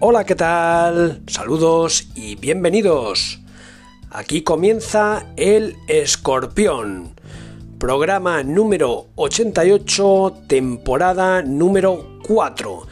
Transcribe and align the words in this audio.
Hola, 0.00 0.22
¿qué 0.22 0.36
tal? 0.36 1.22
Saludos 1.26 2.06
y 2.14 2.36
bienvenidos. 2.36 3.40
Aquí 4.10 4.42
comienza 4.42 5.26
El 5.36 5.74
Escorpión, 5.88 7.14
programa 7.80 8.44
número 8.44 9.08
88, 9.16 10.44
temporada 10.46 11.42
número 11.42 12.20
4. 12.28 12.86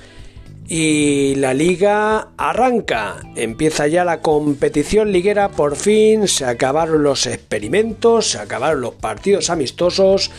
Y 0.67 1.37
la 1.37 1.55
liga 1.55 2.31
arranca, 2.37 3.19
empieza 3.37 3.87
ya 3.87 4.05
la 4.05 4.21
competición 4.21 5.13
liguera, 5.13 5.51
por 5.51 5.77
fin 5.77 6.27
se 6.27 6.45
acabaron 6.45 7.05
los 7.05 7.29
experimentos, 7.29 8.33
se 8.33 8.39
acabaron 8.39 8.81
los 8.81 8.95
partidos 8.95 9.49
amistosos 9.49 10.33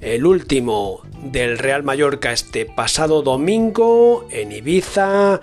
el 0.00 0.24
último 0.24 1.02
del 1.24 1.58
Real 1.58 1.82
Mallorca 1.82 2.32
este 2.32 2.64
pasado 2.64 3.20
domingo 3.20 4.26
en 4.30 4.52
Ibiza, 4.52 5.40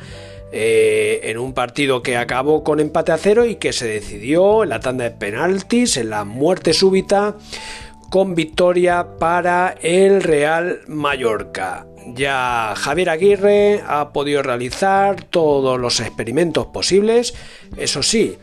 eh, 0.56 1.22
en 1.24 1.40
un 1.40 1.54
partido 1.54 2.04
que 2.04 2.16
acabó 2.16 2.64
con 2.64 2.80
empate 2.80 3.12
a 3.12 3.18
cero 3.18 3.46
y 3.46 3.56
que 3.56 3.74
se 3.74 3.88
decidió 3.88 4.62
en 4.62 4.70
la 4.70 4.80
tanda 4.80 5.06
de 5.06 5.10
penaltis, 5.10 5.98
en 5.98 6.12
la 6.12 6.26
muerte 6.26 6.74
súbita, 6.74 7.36
con 8.12 8.36
victoria 8.36 9.18
para 9.18 9.74
el 9.82 10.22
Real 10.22 10.82
Mallorca. 10.86 11.88
Ya 12.14 12.76
Javier 12.78 13.10
Aguirre 13.10 13.82
ha 13.88 14.14
podido 14.14 14.44
realizar 14.44 15.24
todos 15.24 15.80
los 15.80 16.00
experimentos 16.00 16.68
posibles, 16.68 17.34
eso 17.76 18.04
sí, 18.04 18.38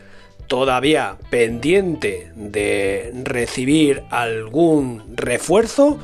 todavía 0.47 1.15
pendiente 1.29 2.33
de 2.35 3.13
recibir 3.23 4.03
algún 4.09 5.15
refuerzo. 5.15 5.97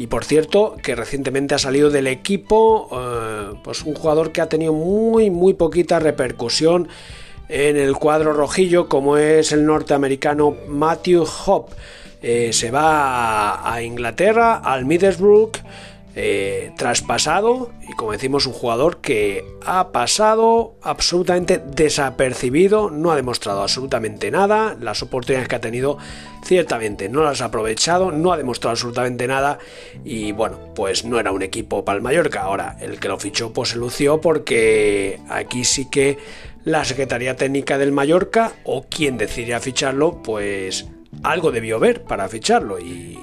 Y 0.00 0.06
por 0.06 0.24
cierto, 0.24 0.76
que 0.82 0.94
recientemente 0.94 1.54
ha 1.54 1.58
salido 1.58 1.90
del 1.90 2.06
equipo 2.06 2.88
eh, 2.90 3.52
pues 3.62 3.82
un 3.82 3.94
jugador 3.94 4.32
que 4.32 4.40
ha 4.40 4.48
tenido 4.48 4.72
muy, 4.72 5.28
muy 5.28 5.52
poquita 5.52 5.98
repercusión 5.98 6.88
en 7.50 7.76
el 7.76 7.94
cuadro 7.96 8.32
rojillo, 8.32 8.88
como 8.88 9.18
es 9.18 9.52
el 9.52 9.66
norteamericano 9.66 10.56
Matthew 10.68 11.26
Hope. 11.44 11.74
Eh, 12.22 12.54
se 12.54 12.70
va 12.70 13.70
a 13.70 13.82
Inglaterra, 13.82 14.54
al 14.54 14.86
Middlesbrough 14.86 15.58
eh, 16.22 16.72
traspasado 16.76 17.70
y 17.88 17.94
como 17.94 18.12
decimos 18.12 18.44
un 18.44 18.52
jugador 18.52 18.98
que 18.98 19.42
ha 19.64 19.90
pasado 19.90 20.74
absolutamente 20.82 21.56
desapercibido, 21.56 22.90
no 22.90 23.10
ha 23.10 23.16
demostrado 23.16 23.62
absolutamente 23.62 24.30
nada, 24.30 24.76
las 24.78 25.02
oportunidades 25.02 25.48
que 25.48 25.56
ha 25.56 25.60
tenido 25.62 25.96
ciertamente 26.44 27.08
no 27.08 27.22
las 27.22 27.40
ha 27.40 27.46
aprovechado, 27.46 28.12
no 28.12 28.32
ha 28.32 28.36
demostrado 28.36 28.72
absolutamente 28.72 29.26
nada 29.26 29.60
y 30.04 30.32
bueno, 30.32 30.58
pues 30.74 31.06
no 31.06 31.18
era 31.18 31.32
un 31.32 31.40
equipo 31.40 31.86
para 31.86 31.96
el 31.96 32.02
Mallorca, 32.02 32.42
ahora 32.42 32.76
el 32.82 33.00
que 33.00 33.08
lo 33.08 33.18
fichó 33.18 33.54
pues 33.54 33.70
se 33.70 33.78
lució 33.78 34.20
porque 34.20 35.20
aquí 35.30 35.64
sí 35.64 35.88
que 35.88 36.18
la 36.64 36.84
Secretaría 36.84 37.36
Técnica 37.36 37.78
del 37.78 37.92
Mallorca 37.92 38.52
o 38.64 38.84
quien 38.90 39.16
decidiera 39.16 39.58
ficharlo 39.58 40.22
pues 40.22 40.86
algo 41.22 41.50
debió 41.50 41.78
ver 41.78 42.02
para 42.02 42.28
ficharlo 42.28 42.78
y, 42.78 43.18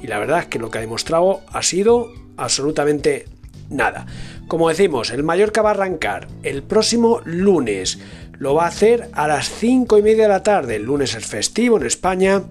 y 0.00 0.06
la 0.06 0.20
verdad 0.20 0.38
es 0.38 0.46
que 0.46 0.60
lo 0.60 0.70
que 0.70 0.78
ha 0.78 0.82
demostrado 0.82 1.40
ha 1.52 1.64
sido 1.64 2.25
absolutamente 2.36 3.26
nada. 3.70 4.06
Como 4.48 4.68
decimos, 4.68 5.10
el 5.10 5.22
Mallorca 5.22 5.62
va 5.62 5.70
a 5.70 5.74
arrancar 5.74 6.28
el 6.42 6.62
próximo 6.62 7.20
lunes. 7.24 7.98
Lo 8.38 8.54
va 8.54 8.64
a 8.64 8.68
hacer 8.68 9.08
a 9.12 9.26
las 9.26 9.48
5 9.50 9.98
y 9.98 10.02
media 10.02 10.24
de 10.24 10.28
la 10.28 10.42
tarde. 10.42 10.76
El 10.76 10.84
lunes 10.84 11.14
es 11.14 11.26
festivo 11.26 11.78
en 11.78 11.86
España. 11.86 12.42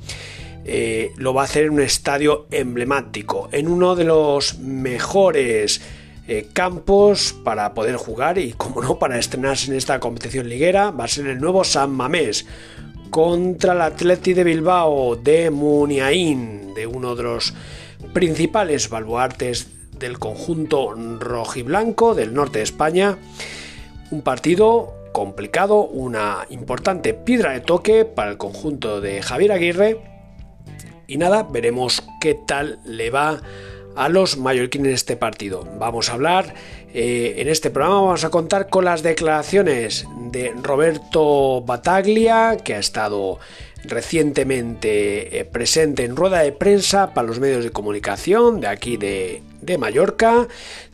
Eh, 0.65 1.11
lo 1.17 1.33
va 1.33 1.43
a 1.43 1.45
hacer 1.45 1.65
en 1.65 1.73
un 1.73 1.81
estadio 1.81 2.47
emblemático, 2.49 3.49
en 3.51 3.67
uno 3.67 3.95
de 3.95 4.03
los 4.03 4.57
mejores 4.57 5.79
eh, 6.27 6.47
campos 6.53 7.35
para 7.43 7.75
poder 7.75 7.97
jugar 7.97 8.39
y, 8.39 8.53
como 8.53 8.81
no, 8.81 8.97
para 8.97 9.19
estrenarse 9.19 9.69
en 9.69 9.77
esta 9.77 9.99
competición 9.99 10.49
liguera. 10.49 10.89
Va 10.89 11.05
a 11.05 11.07
ser 11.07 11.27
el 11.27 11.39
nuevo 11.39 11.63
San 11.63 11.91
Mamés 11.91 12.47
contra 13.11 13.73
el 13.73 13.81
Atleti 13.81 14.33
de 14.33 14.43
Bilbao 14.43 15.15
de 15.15 15.51
Muniain, 15.51 16.73
de 16.73 16.87
uno 16.87 17.15
de 17.15 17.23
los 17.23 17.53
principales 18.11 18.89
baluartes 18.89 19.67
del 19.99 20.19
conjunto 20.19 20.93
rojiblanco 20.93 22.15
del 22.15 22.33
norte 22.33 22.59
de 22.59 22.63
España. 22.63 23.17
Un 24.11 24.21
partido 24.21 24.93
complicado, 25.11 25.81
una 25.85 26.45
importante 26.49 27.13
piedra 27.13 27.51
de 27.51 27.61
toque 27.61 28.05
para 28.05 28.31
el 28.31 28.37
conjunto 28.37 29.01
de 29.01 29.21
Javier 29.21 29.51
Aguirre. 29.53 30.01
Y 31.07 31.17
nada, 31.17 31.43
veremos 31.43 32.03
qué 32.19 32.33
tal 32.33 32.79
le 32.85 33.09
va 33.11 33.41
a 33.95 34.09
los 34.09 34.37
mallorquines 34.37 34.87
en 34.87 34.93
este 34.93 35.15
partido. 35.15 35.65
Vamos 35.79 36.09
a 36.09 36.13
hablar 36.13 36.53
eh, 36.93 37.35
en 37.37 37.47
este 37.47 37.69
programa, 37.69 38.01
vamos 38.01 38.23
a 38.25 38.29
contar 38.29 38.69
con 38.69 38.85
las 38.85 39.03
declaraciones 39.03 40.05
de 40.31 40.53
Roberto 40.61 41.61
Bataglia, 41.61 42.57
que 42.63 42.75
ha 42.75 42.79
estado 42.79 43.39
recientemente 43.87 45.39
eh, 45.39 45.45
presente 45.45 46.03
en 46.03 46.15
rueda 46.15 46.39
de 46.39 46.51
prensa 46.51 47.13
para 47.13 47.27
los 47.27 47.39
medios 47.39 47.63
de 47.63 47.71
comunicación 47.71 48.59
de 48.61 48.67
aquí 48.67 48.97
de, 48.97 49.41
de 49.61 49.77
Mallorca. 49.77 50.47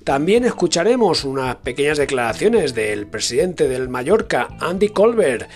También 0.04 0.46
escucharemos 0.46 1.24
unas 1.24 1.58
pequeñas 1.58 1.98
declaraciones 1.98 2.74
del 2.74 3.08
presidente 3.08 3.68
del 3.68 3.90
Mallorca, 3.90 4.50
Andy 4.60 4.90
Colbert, 4.90 5.48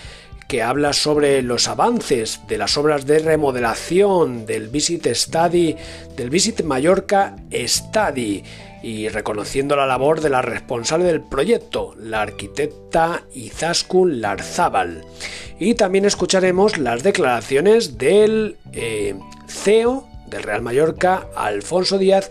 que 0.48 0.62
habla 0.62 0.92
sobre 0.92 1.42
los 1.42 1.68
avances 1.68 2.40
de 2.46 2.58
las 2.58 2.76
obras 2.76 3.06
de 3.06 3.18
remodelación 3.18 4.46
del 4.46 4.68
Visit 4.68 5.06
Study, 5.12 5.76
del 6.16 6.30
Visit 6.30 6.62
Mallorca 6.62 7.36
Study 7.52 8.44
y 8.82 9.08
reconociendo 9.08 9.74
la 9.74 9.86
labor 9.86 10.20
de 10.20 10.30
la 10.30 10.42
responsable 10.42 11.06
del 11.06 11.20
proyecto, 11.20 11.94
la 11.98 12.22
arquitecta 12.22 13.24
Izaskun 13.34 14.20
Larzábal. 14.20 15.04
Y 15.58 15.74
también 15.74 16.04
escucharemos 16.04 16.78
las 16.78 17.02
declaraciones 17.02 17.98
del 17.98 18.56
eh, 18.72 19.16
CEO 19.48 20.06
del 20.28 20.42
Real 20.42 20.62
Mallorca, 20.62 21.26
Alfonso 21.34 21.98
Díaz, 21.98 22.30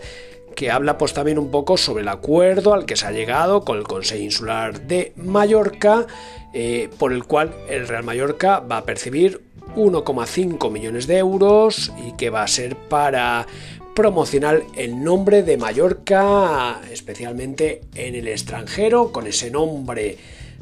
que 0.56 0.70
habla 0.70 0.98
pues 0.98 1.12
también 1.12 1.38
un 1.38 1.50
poco 1.50 1.76
sobre 1.76 2.02
el 2.02 2.08
acuerdo 2.08 2.74
al 2.74 2.86
que 2.86 2.96
se 2.96 3.06
ha 3.06 3.12
llegado 3.12 3.64
con 3.64 3.76
el 3.76 3.84
Consejo 3.84 4.22
Insular 4.22 4.80
de 4.80 5.12
Mallorca, 5.14 6.06
eh, 6.52 6.88
por 6.98 7.12
el 7.12 7.24
cual 7.24 7.54
el 7.68 7.86
Real 7.86 8.02
Mallorca 8.02 8.60
va 8.60 8.78
a 8.78 8.84
percibir 8.84 9.42
1,5 9.76 10.70
millones 10.70 11.06
de 11.06 11.18
euros 11.18 11.92
y 12.04 12.12
que 12.16 12.30
va 12.30 12.42
a 12.42 12.48
ser 12.48 12.74
para 12.74 13.46
promocionar 13.94 14.62
el 14.76 15.04
nombre 15.04 15.42
de 15.42 15.58
Mallorca, 15.58 16.80
especialmente 16.90 17.82
en 17.94 18.14
el 18.14 18.26
extranjero, 18.26 19.12
con 19.12 19.26
ese 19.26 19.50
nombre 19.50 20.16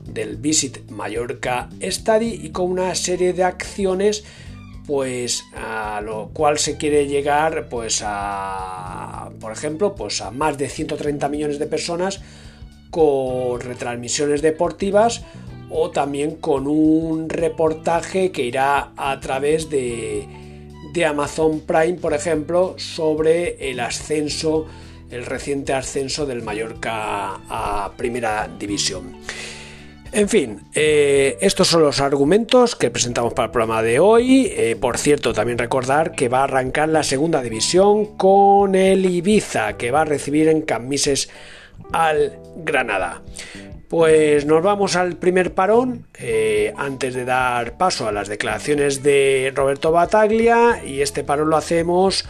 del 0.04 0.36
Visit 0.36 0.90
Mallorca 0.90 1.68
Study 1.80 2.40
y 2.42 2.50
con 2.50 2.70
una 2.70 2.94
serie 2.96 3.32
de 3.32 3.44
acciones 3.44 4.24
pues 4.86 5.44
a 5.54 6.00
lo 6.02 6.28
cual 6.28 6.58
se 6.58 6.76
quiere 6.76 7.06
llegar 7.06 7.68
pues 7.68 8.02
a 8.04 9.30
por 9.40 9.52
ejemplo 9.52 9.94
pues 9.94 10.20
a 10.20 10.30
más 10.30 10.58
de 10.58 10.68
130 10.68 11.28
millones 11.28 11.58
de 11.58 11.66
personas 11.66 12.20
con 12.90 13.60
retransmisiones 13.60 14.42
deportivas 14.42 15.22
o 15.70 15.90
también 15.90 16.36
con 16.36 16.66
un 16.66 17.28
reportaje 17.28 18.30
que 18.30 18.44
irá 18.44 18.92
a 18.96 19.18
través 19.20 19.70
de, 19.70 20.28
de 20.92 21.04
Amazon 21.04 21.60
Prime 21.60 21.94
por 21.94 22.12
ejemplo 22.12 22.74
sobre 22.76 23.70
el 23.70 23.80
ascenso 23.80 24.66
el 25.10 25.24
reciente 25.24 25.72
ascenso 25.72 26.26
del 26.26 26.42
Mallorca 26.42 27.40
a 27.48 27.92
primera 27.96 28.48
división 28.58 29.16
en 30.14 30.28
fin, 30.28 30.60
eh, 30.74 31.36
estos 31.40 31.68
son 31.68 31.82
los 31.82 32.00
argumentos 32.00 32.76
que 32.76 32.90
presentamos 32.90 33.34
para 33.34 33.46
el 33.46 33.52
programa 33.52 33.82
de 33.82 33.98
hoy. 33.98 34.46
Eh, 34.56 34.76
por 34.80 34.98
cierto, 34.98 35.32
también 35.32 35.58
recordar 35.58 36.12
que 36.12 36.28
va 36.28 36.40
a 36.40 36.44
arrancar 36.44 36.88
la 36.88 37.02
segunda 37.02 37.42
división 37.42 38.16
con 38.16 38.74
el 38.74 39.04
Ibiza, 39.04 39.76
que 39.76 39.90
va 39.90 40.02
a 40.02 40.04
recibir 40.04 40.48
en 40.48 40.62
Camises 40.62 41.30
al 41.92 42.38
Granada. 42.56 43.22
Pues 43.88 44.46
nos 44.46 44.62
vamos 44.62 44.96
al 44.96 45.16
primer 45.16 45.54
parón, 45.54 46.06
eh, 46.18 46.72
antes 46.76 47.14
de 47.14 47.24
dar 47.24 47.76
paso 47.76 48.08
a 48.08 48.12
las 48.12 48.28
declaraciones 48.28 49.02
de 49.02 49.52
Roberto 49.54 49.92
Bataglia, 49.92 50.82
y 50.84 51.02
este 51.02 51.24
parón 51.24 51.50
lo 51.50 51.56
hacemos 51.56 52.24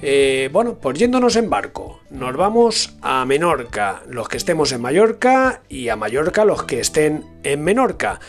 eh, 0.00 0.48
bueno, 0.52 0.76
pues 0.80 0.98
yéndonos 0.98 1.36
en 1.36 1.50
barco, 1.50 2.00
nos 2.10 2.36
vamos 2.36 2.96
a 3.02 3.24
Menorca, 3.24 4.02
los 4.08 4.28
que 4.28 4.36
estemos 4.36 4.72
en 4.72 4.80
Mallorca, 4.80 5.62
y 5.68 5.88
a 5.88 5.96
Mallorca 5.96 6.44
los 6.44 6.62
que 6.64 6.80
estén 6.80 7.24
en 7.42 7.62
Menorca. 7.64 8.20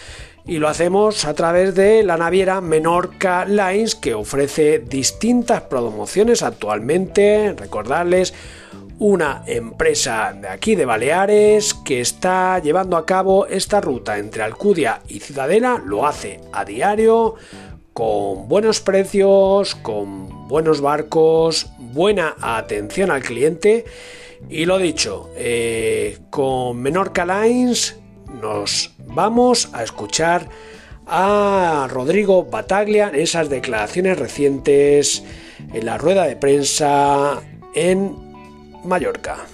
Y 0.46 0.58
lo 0.58 0.68
hacemos 0.68 1.26
a 1.26 1.36
través 1.36 1.76
de 1.76 2.02
la 2.02 2.18
naviera 2.18 2.60
Menorca 2.60 3.46
Lines, 3.46 3.94
que 3.94 4.16
ofrece 4.16 4.80
distintas 4.80 5.62
promociones 5.62 6.42
actualmente. 6.42 7.54
Recordarles, 7.56 8.34
una 9.00 9.44
empresa 9.46 10.34
de 10.34 10.50
aquí 10.50 10.76
de 10.76 10.86
Baleares 10.86 11.74
que 11.74 12.02
está 12.02 12.60
llevando 12.60 12.98
a 12.98 13.06
cabo 13.06 13.48
esta 13.48 13.80
ruta 13.80 14.18
entre 14.18 14.44
Alcudia 14.44 15.02
y 15.08 15.20
Ciudadela, 15.20 15.82
lo 15.86 16.06
hace 16.06 16.42
a 16.52 16.66
diario 16.66 17.36
con 17.94 18.48
buenos 18.48 18.80
precios, 18.80 19.76
con 19.76 20.48
buenos 20.48 20.82
barcos, 20.82 21.68
buena 21.78 22.36
atención 22.42 23.12
al 23.12 23.22
cliente 23.22 23.86
y 24.48 24.66
lo 24.66 24.78
dicho, 24.78 25.30
eh, 25.36 26.18
con 26.30 26.82
Menorca 26.82 27.26
Lines 27.26 28.00
nos 28.42 28.94
vamos 29.08 29.70
a 29.74 29.84
escuchar 29.84 30.48
a 31.06 31.88
Rodrigo 31.90 32.46
Bataglia 32.46 33.10
en 33.10 33.16
esas 33.16 33.50
declaraciones 33.50 34.18
recientes 34.18 35.24
en 35.74 35.86
la 35.86 35.98
rueda 35.98 36.26
de 36.26 36.36
prensa 36.36 37.42
en 37.74 38.16
Mallorca. 38.86 39.46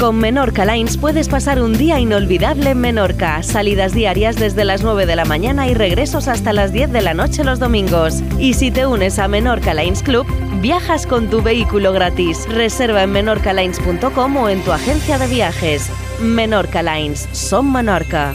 Con 0.00 0.16
Menorca 0.16 0.64
Lines 0.64 0.96
puedes 0.96 1.28
pasar 1.28 1.60
un 1.60 1.74
día 1.74 2.00
inolvidable 2.00 2.70
en 2.70 2.80
Menorca. 2.80 3.42
Salidas 3.42 3.92
diarias 3.92 4.36
desde 4.36 4.64
las 4.64 4.82
9 4.82 5.04
de 5.04 5.14
la 5.14 5.26
mañana 5.26 5.68
y 5.68 5.74
regresos 5.74 6.26
hasta 6.26 6.54
las 6.54 6.72
10 6.72 6.90
de 6.90 7.02
la 7.02 7.12
noche 7.12 7.44
los 7.44 7.58
domingos. 7.58 8.22
Y 8.38 8.54
si 8.54 8.70
te 8.70 8.86
unes 8.86 9.18
a 9.18 9.28
Menorca 9.28 9.74
Lines 9.74 10.02
Club, 10.02 10.26
viajas 10.62 11.06
con 11.06 11.28
tu 11.28 11.42
vehículo 11.42 11.92
gratis. 11.92 12.48
Reserva 12.48 13.02
en 13.02 13.12
menorcalines.com 13.12 14.36
o 14.38 14.48
en 14.48 14.62
tu 14.62 14.72
agencia 14.72 15.18
de 15.18 15.26
viajes. 15.26 15.90
Menorca 16.18 16.82
Lines, 16.82 17.28
son 17.32 17.70
Menorca. 17.70 18.34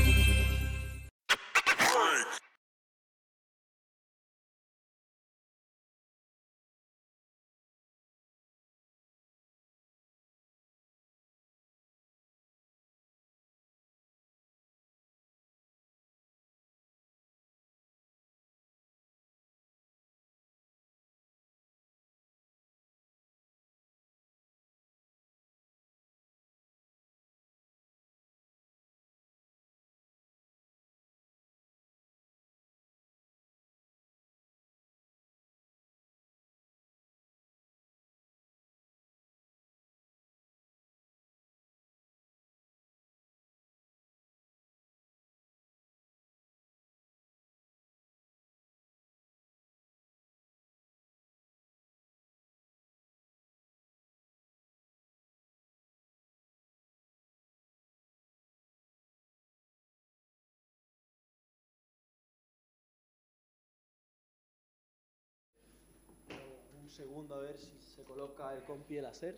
Segundo 66.95 67.35
a 67.35 67.39
ver 67.39 67.57
si 67.57 67.77
se 67.81 68.03
coloca 68.03 68.53
el 68.53 68.63
compi 68.63 68.97
el 68.97 69.05
hacer. 69.05 69.35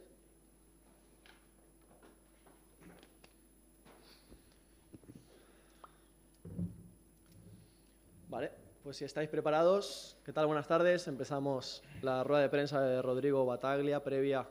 Vale, 8.30 8.52
pues 8.84 8.98
si 8.98 9.06
estáis 9.06 9.28
preparados, 9.30 10.18
¿qué 10.24 10.34
tal? 10.34 10.46
Buenas 10.46 10.68
tardes. 10.68 11.08
Empezamos 11.08 11.84
la 12.04 12.24
rueda 12.24 12.44
de 12.44 12.50
prensa 12.50 12.80
de 12.80 13.02
Rodrigo 13.02 13.44
Bataglia 13.46 14.04
previa 14.04 14.48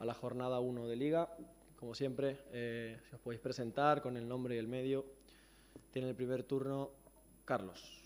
a 0.00 0.04
la 0.04 0.14
jornada 0.14 0.58
1 0.58 0.88
de 0.88 0.96
Liga. 0.96 1.28
Como 1.78 1.94
siempre, 1.94 2.38
eh, 2.52 2.98
si 3.08 3.14
os 3.14 3.20
podéis 3.20 3.40
presentar 3.40 4.02
con 4.02 4.16
el 4.16 4.26
nombre 4.26 4.56
y 4.56 4.58
el 4.58 4.66
medio. 4.66 5.04
Tiene 5.92 6.08
el 6.08 6.16
primer 6.16 6.42
turno 6.42 6.90
Carlos. 7.44 8.02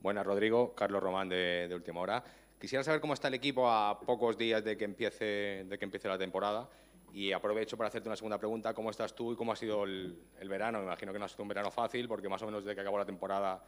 Buenas, 0.00 0.24
Rodrigo. 0.24 0.74
Carlos 0.74 1.02
Román 1.02 1.28
de, 1.28 1.66
de 1.68 1.74
Última 1.74 2.00
Hora. 2.00 2.24
Quisiera 2.60 2.84
saber 2.84 3.00
cómo 3.00 3.14
está 3.14 3.28
el 3.28 3.34
equipo 3.34 3.70
a 3.70 3.98
pocos 3.98 4.36
días 4.36 4.62
de 4.62 4.76
que 4.76 4.84
empiece, 4.84 5.64
la 6.04 6.18
temporada 6.18 6.68
y 7.10 7.32
aprovecho 7.32 7.74
para 7.78 7.88
hacerte 7.88 8.06
una 8.06 8.16
segunda 8.16 8.36
pregunta. 8.36 8.74
¿Cómo 8.74 8.90
estás 8.90 9.14
tú 9.14 9.32
y 9.32 9.36
cómo 9.36 9.52
ha 9.52 9.56
sido 9.56 9.84
el, 9.84 10.18
verano? 10.46 10.80
Me 10.80 10.84
imagino 10.84 11.10
que 11.10 11.18
no 11.18 11.24
ha 11.24 11.28
sido 11.28 11.42
un 11.42 11.48
verano 11.48 11.70
fácil 11.70 12.06
porque 12.06 12.28
más 12.28 12.42
o 12.42 12.46
menos 12.46 12.62
desde 12.62 12.74
que 12.74 12.82
acabó 12.82 12.98
la 12.98 13.06
temporada 13.06 13.64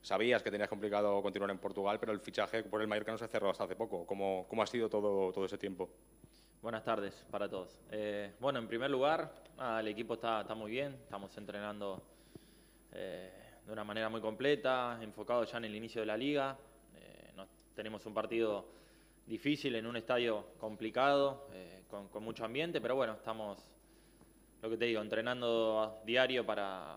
sabías 0.00 0.44
que 0.44 0.52
tenías 0.52 0.68
complicado 0.68 1.20
continuar 1.22 1.50
en 1.50 1.58
Portugal, 1.58 1.98
pero 1.98 2.12
el 2.12 2.20
fichaje 2.20 2.62
por 2.62 2.80
el 2.80 2.86
Mallorca 2.86 3.10
no 3.10 3.18
se 3.18 3.26
cerró 3.26 3.50
hasta 3.50 3.64
hace 3.64 3.74
poco. 3.74 4.06
¿Cómo, 4.06 4.46
cómo 4.48 4.62
ha 4.62 4.66
sido 4.68 4.88
todo, 4.88 5.32
todo 5.32 5.44
ese 5.44 5.58
tiempo? 5.58 5.90
Buenas 6.62 6.84
tardes 6.84 7.26
para 7.28 7.48
todos. 7.48 7.76
Eh, 7.90 8.32
bueno, 8.38 8.60
en 8.60 8.68
primer 8.68 8.92
lugar, 8.92 9.28
el 9.80 9.88
equipo 9.88 10.14
está, 10.14 10.42
está, 10.42 10.54
muy 10.54 10.70
bien, 10.70 10.94
estamos 11.02 11.36
entrenando 11.36 12.00
eh, 12.92 13.32
de 13.66 13.72
una 13.72 13.82
manera 13.82 14.08
muy 14.08 14.20
completa, 14.20 15.00
enfocado 15.02 15.42
ya 15.42 15.58
en 15.58 15.64
el 15.64 15.74
inicio 15.74 16.00
de 16.00 16.06
la 16.06 16.16
liga 16.16 16.56
tenemos 17.76 18.06
un 18.06 18.14
partido 18.14 18.64
difícil 19.26 19.76
en 19.76 19.86
un 19.86 19.96
estadio 19.96 20.46
complicado, 20.58 21.46
eh, 21.52 21.84
con, 21.88 22.24
mucho 22.24 22.44
ambiente, 22.44 22.80
pero 22.80 22.96
bueno, 22.96 23.12
estamos, 23.12 23.58
lo 24.62 24.70
que 24.70 24.78
te 24.78 24.86
digo, 24.86 25.02
entrenando 25.02 25.80
a 25.80 26.04
diario 26.04 26.44
para, 26.44 26.96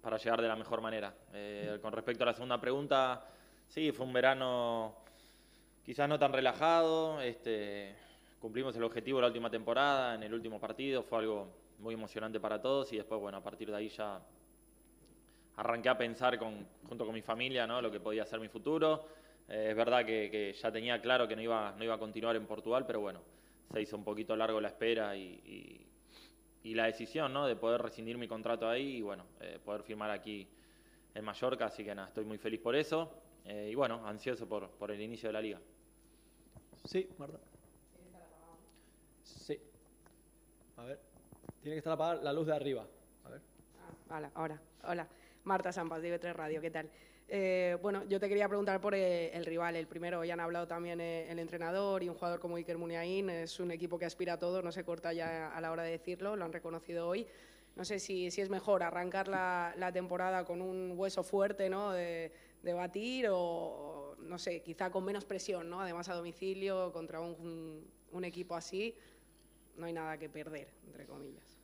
para 0.00 0.16
llegar 0.16 0.40
de 0.40 0.48
la 0.48 0.56
mejor 0.56 0.80
manera. 0.80 1.12
Eh, 1.34 1.78
con 1.82 1.92
respecto 1.92 2.22
a 2.22 2.26
la 2.26 2.34
segunda 2.34 2.60
pregunta, 2.60 3.26
sí, 3.66 3.90
fue 3.90 4.06
un 4.06 4.12
verano 4.12 4.94
quizás 5.84 6.08
no 6.08 6.18
tan 6.18 6.32
relajado, 6.32 7.20
este, 7.20 7.96
cumplimos 8.38 8.76
el 8.76 8.84
objetivo 8.84 9.20
la 9.20 9.26
última 9.26 9.50
temporada, 9.50 10.14
en 10.14 10.22
el 10.22 10.32
último 10.32 10.60
partido, 10.60 11.02
fue 11.02 11.18
algo 11.18 11.48
muy 11.80 11.94
emocionante 11.94 12.38
para 12.38 12.62
todos 12.62 12.92
y 12.92 12.96
después, 12.96 13.20
bueno, 13.20 13.38
a 13.38 13.42
partir 13.42 13.70
de 13.70 13.76
ahí 13.76 13.88
ya 13.88 14.20
arranqué 15.56 15.88
a 15.88 15.98
pensar 15.98 16.38
con, 16.38 16.66
junto 16.88 17.04
con 17.04 17.14
mi 17.14 17.22
familia 17.22 17.66
¿no? 17.66 17.80
lo 17.80 17.90
que 17.90 17.98
podía 17.98 18.24
ser 18.24 18.38
mi 18.40 18.48
futuro. 18.48 19.25
Eh, 19.48 19.68
es 19.70 19.76
verdad 19.76 20.04
que, 20.04 20.54
ya 20.60 20.72
tenía 20.72 21.00
claro 21.00 21.28
que 21.28 21.36
no 21.36 21.42
iba, 21.42 21.74
no 21.76 21.84
iba 21.84 21.94
a 21.94 21.98
continuar 21.98 22.36
en 22.36 22.46
Portugal, 22.46 22.84
pero 22.86 23.00
bueno, 23.00 23.20
se 23.72 23.80
hizo 23.80 23.96
un 23.96 24.04
poquito 24.04 24.34
largo 24.36 24.60
la 24.60 24.68
espera 24.68 25.16
y, 25.16 25.82
la 26.64 26.86
decisión 26.86 27.32
¿no? 27.32 27.46
de 27.46 27.54
poder 27.54 27.80
rescindir 27.80 28.18
mi 28.18 28.26
contrato 28.26 28.68
ahí 28.68 28.96
y 28.96 29.00
bueno, 29.00 29.24
eh, 29.40 29.60
poder 29.64 29.84
firmar 29.84 30.10
aquí 30.10 30.48
en 31.14 31.24
Mallorca, 31.24 31.66
así 31.66 31.84
que 31.84 31.94
nada, 31.94 32.08
estoy 32.08 32.24
muy 32.24 32.38
feliz 32.38 32.60
por 32.60 32.74
eso 32.74 33.08
eh, 33.44 33.68
y 33.70 33.74
bueno, 33.76 34.04
ansioso 34.04 34.48
por, 34.48 34.68
por, 34.70 34.90
el 34.90 35.00
inicio 35.00 35.28
de 35.28 35.32
la 35.32 35.40
liga. 35.40 35.60
Sí, 36.84 37.08
Marta. 37.18 37.38
Sí. 39.22 39.60
A 40.76 40.84
ver, 40.84 41.00
tiene 41.62 41.76
que 41.76 41.78
estar 41.78 41.92
apagada 41.92 42.20
la 42.22 42.32
luz 42.32 42.48
de 42.48 42.54
arriba. 42.56 42.84
A 43.24 43.28
ver. 43.30 43.40
Ah, 44.10 44.16
hola, 44.16 44.30
ahora. 44.34 44.60
Hola. 44.82 45.08
Marta 45.44 45.72
Sampas, 45.72 46.02
de 46.02 46.18
3 46.18 46.34
Radio, 46.34 46.60
¿qué 46.60 46.72
tal? 46.72 46.90
Eh, 47.28 47.76
bueno, 47.82 48.04
yo 48.04 48.20
te 48.20 48.28
quería 48.28 48.48
preguntar 48.48 48.80
por 48.80 48.94
eh, 48.94 49.36
el 49.36 49.44
rival, 49.44 49.74
el 49.74 49.88
primero, 49.88 50.24
ya 50.24 50.34
han 50.34 50.40
hablado 50.40 50.68
también 50.68 51.00
eh, 51.00 51.28
el 51.28 51.40
entrenador 51.40 52.02
y 52.02 52.08
un 52.08 52.14
jugador 52.14 52.38
como 52.38 52.56
Iker 52.56 52.78
Muniain, 52.78 53.28
es 53.30 53.58
un 53.58 53.72
equipo 53.72 53.98
que 53.98 54.04
aspira 54.04 54.34
a 54.34 54.38
todo, 54.38 54.62
no 54.62 54.70
se 54.70 54.84
corta 54.84 55.12
ya 55.12 55.48
a 55.48 55.60
la 55.60 55.72
hora 55.72 55.82
de 55.82 55.90
decirlo, 55.90 56.36
lo 56.36 56.44
han 56.44 56.52
reconocido 56.52 57.08
hoy. 57.08 57.26
No 57.74 57.84
sé 57.84 57.98
si, 57.98 58.30
si 58.30 58.40
es 58.40 58.48
mejor 58.48 58.82
arrancar 58.82 59.28
la, 59.28 59.74
la, 59.76 59.92
temporada 59.92 60.44
con 60.44 60.62
un 60.62 60.94
hueso 60.96 61.22
fuerte 61.22 61.68
¿no? 61.68 61.92
de, 61.92 62.32
de, 62.62 62.72
batir 62.72 63.26
o, 63.30 64.16
no 64.20 64.38
sé, 64.38 64.62
quizá 64.62 64.90
con 64.90 65.04
menos 65.04 65.26
presión, 65.26 65.68
¿no? 65.68 65.82
además 65.82 66.08
a 66.08 66.14
domicilio 66.14 66.90
contra 66.92 67.20
un, 67.20 67.86
un, 68.12 68.24
equipo 68.24 68.54
así, 68.54 68.96
no 69.76 69.84
hay 69.84 69.92
nada 69.92 70.16
que 70.16 70.30
perder, 70.30 70.68
entre 70.86 71.04
comillas. 71.04 71.58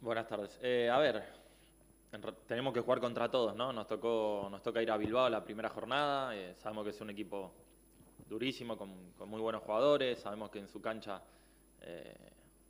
Buenas 0.00 0.26
tardes. 0.26 0.58
a 0.58 0.98
ver, 0.98 1.43
tenemos 2.46 2.72
que 2.72 2.80
jugar 2.80 3.00
contra 3.00 3.30
todos, 3.30 3.54
¿no? 3.54 3.72
Nos 3.72 3.86
tocó, 3.86 4.48
nos 4.50 4.62
toca 4.62 4.82
ir 4.82 4.90
a 4.90 4.96
Bilbao 4.96 5.28
la 5.28 5.42
primera 5.42 5.68
jornada, 5.68 6.34
eh, 6.36 6.54
sabemos 6.54 6.84
que 6.84 6.90
es 6.90 7.00
un 7.00 7.10
equipo 7.10 7.52
durísimo, 8.28 8.76
con, 8.76 9.14
muy 9.26 9.40
buenos 9.40 9.62
jugadores, 9.62 10.18
sabemos 10.18 10.50
que 10.50 10.58
en 10.58 10.68
su 10.68 10.80
cancha 10.80 11.22
eh, 11.80 12.14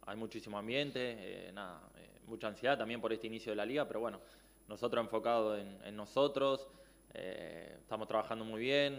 hay 0.06 0.16
muchísimo 0.16 0.58
ambiente, 0.58 1.48
eh, 1.48 1.52
nada, 1.52 1.80
mucha 2.26 2.48
ansiedad 2.48 2.78
también 2.78 3.00
por 3.00 3.12
este 3.12 3.26
inicio 3.26 3.52
de 3.52 3.56
la 3.56 3.66
liga, 3.66 3.86
pero 3.86 4.00
bueno, 4.00 4.20
nosotros 4.68 5.04
enfocados 5.04 5.60
en, 5.60 5.96
nosotros, 5.96 6.68
estamos 7.12 8.08
trabajando 8.08 8.44
muy 8.44 8.60
bien, 8.60 8.98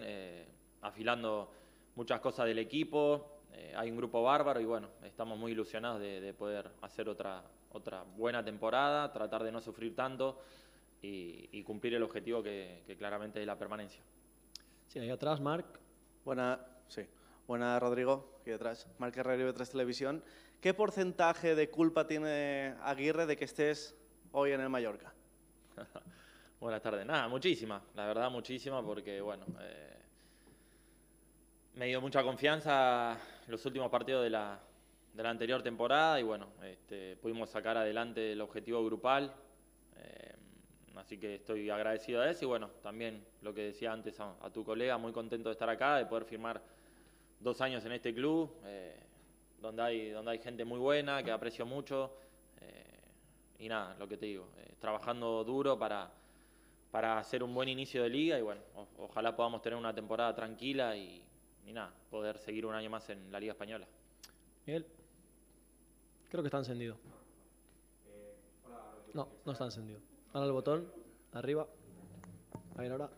afilando 0.82 1.52
muchas 1.96 2.22
cosas 2.22 2.46
del 2.46 2.60
equipo, 2.60 3.42
hay 3.76 3.90
un 3.90 3.98
grupo 3.98 4.22
bárbaro 4.22 4.62
y 4.62 4.66
bueno, 4.66 4.90
estamos 5.04 5.38
muy 5.38 5.52
ilusionados 5.52 6.00
de 6.00 6.34
poder 6.38 6.72
hacer 6.82 7.10
otra, 7.10 7.44
otra 7.76 8.04
buena 8.04 8.44
temporada, 8.44 9.12
tratar 9.12 9.44
de 9.44 9.52
no 9.52 9.62
sufrir 9.62 9.96
tanto 9.96 10.40
y, 11.02 11.62
cumplir 11.64 11.94
el 11.94 12.04
objetivo 12.04 12.42
que, 12.42 12.84
claramente 12.98 13.40
es 13.40 13.46
la 13.46 13.58
permanencia. 13.58 14.02
Sí, 14.88 15.00
ahí 15.00 15.10
atrás, 15.10 15.40
Marc. 15.40 15.66
Buena, 16.24 16.60
sí. 16.88 17.06
Buena, 17.48 17.80
Rodrigo, 17.80 18.40
aquí 18.42 18.52
detrás. 18.52 18.88
Marc 18.98 19.16
Herrero 19.18 19.46
de 19.46 19.54
3 19.54 19.70
Televisión. 19.70 20.24
¿Qué 20.62 20.74
porcentaje 20.74 21.54
de 21.54 21.70
culpa 21.70 22.08
tiene 22.08 22.76
Aguirre 22.82 23.28
de 23.28 23.38
que 23.38 23.46
estés 23.46 23.96
hoy 24.32 24.52
en 24.52 24.62
el 24.62 24.70
Mallorca? 24.70 25.14
Buenas 26.60 26.82
tardes. 26.82 27.06
Nada, 27.06 27.28
muchísima. 27.28 27.84
La 27.94 28.08
verdad, 28.08 28.32
muchísima 28.32 28.82
porque, 28.84 29.22
bueno, 29.22 29.46
eh, 29.60 30.00
me 31.76 31.86
dio 31.86 32.02
mucha 32.02 32.24
confianza 32.24 33.18
los 33.48 33.64
últimos 33.66 33.92
partidos 33.92 34.24
de 34.24 34.32
la, 34.32 34.60
la 35.24 35.30
anterior 35.30 35.62
temporada 35.64 36.20
y 36.20 36.24
bueno, 36.24 36.48
este, 36.64 37.16
pudimos 37.18 37.50
sacar 37.50 37.78
adelante 37.78 38.34
el 38.34 38.42
objetivo 38.42 38.84
grupal. 38.84 39.34
Eh, 39.98 40.36
así 40.96 41.18
que 41.18 41.36
estoy 41.36 41.70
agradecido 41.70 42.22
a 42.22 42.30
eso 42.30 42.46
y 42.46 42.48
bueno, 42.48 42.70
también 42.82 43.26
lo 43.42 43.54
que 43.54 43.62
decía 43.62 43.92
antes 43.92 44.20
a, 44.20 44.50
tu 44.54 44.64
colega, 44.64 44.98
muy 44.98 45.12
contento 45.12 45.50
de 45.50 45.54
estar 45.54 45.70
acá, 45.70 45.98
de 45.98 46.06
poder 46.06 46.26
firmar 46.26 46.62
dos 47.40 47.62
años 47.62 47.86
en 47.86 47.94
este 47.94 48.14
club, 48.14 48.56
eh, 48.66 48.96
donde, 49.62 49.82
hay, 49.82 50.10
donde 50.10 50.32
hay 50.32 50.40
gente 50.40 50.66
muy 50.66 50.80
buena, 50.80 51.24
que 51.24 51.32
aprecio 51.32 51.66
mucho. 51.66 52.18
y 53.58 53.70
nada, 53.70 53.96
lo 53.98 54.08
que 54.08 54.18
te 54.18 54.26
digo, 54.26 54.50
trabajando 54.80 55.44
duro 55.44 55.80
para, 55.80 56.12
para 56.92 57.18
hacer 57.18 57.42
un 57.42 57.54
buen 57.54 57.70
inicio 57.70 58.04
de 58.04 58.10
liga 58.10 58.38
y 58.38 58.42
bueno, 58.42 58.62
ojalá 58.98 59.36
podamos 59.36 59.62
tener 59.62 59.80
una 59.80 59.94
temporada 59.94 60.36
tranquila 60.36 60.96
y, 60.96 61.24
y 61.66 61.74
nada, 61.74 61.94
poder 62.10 62.38
seguir 62.38 62.66
un 62.66 62.76
año 62.76 62.90
más 62.90 63.10
en 63.10 63.32
la 63.32 63.40
Liga 63.40 63.54
Española. 63.54 63.88
Miguel, 64.66 64.86
creo 66.36 66.44
que 66.44 66.48
está 66.48 66.58
encendido. 66.58 66.98
No, 69.14 69.30
no 69.46 69.52
está 69.54 69.64
encendido. 69.64 70.02
Ahora 70.34 70.48
el 70.48 70.52
botón, 70.52 70.92
arriba. 71.32 71.66
Ahí 72.76 72.90
ahora. 72.90 73.10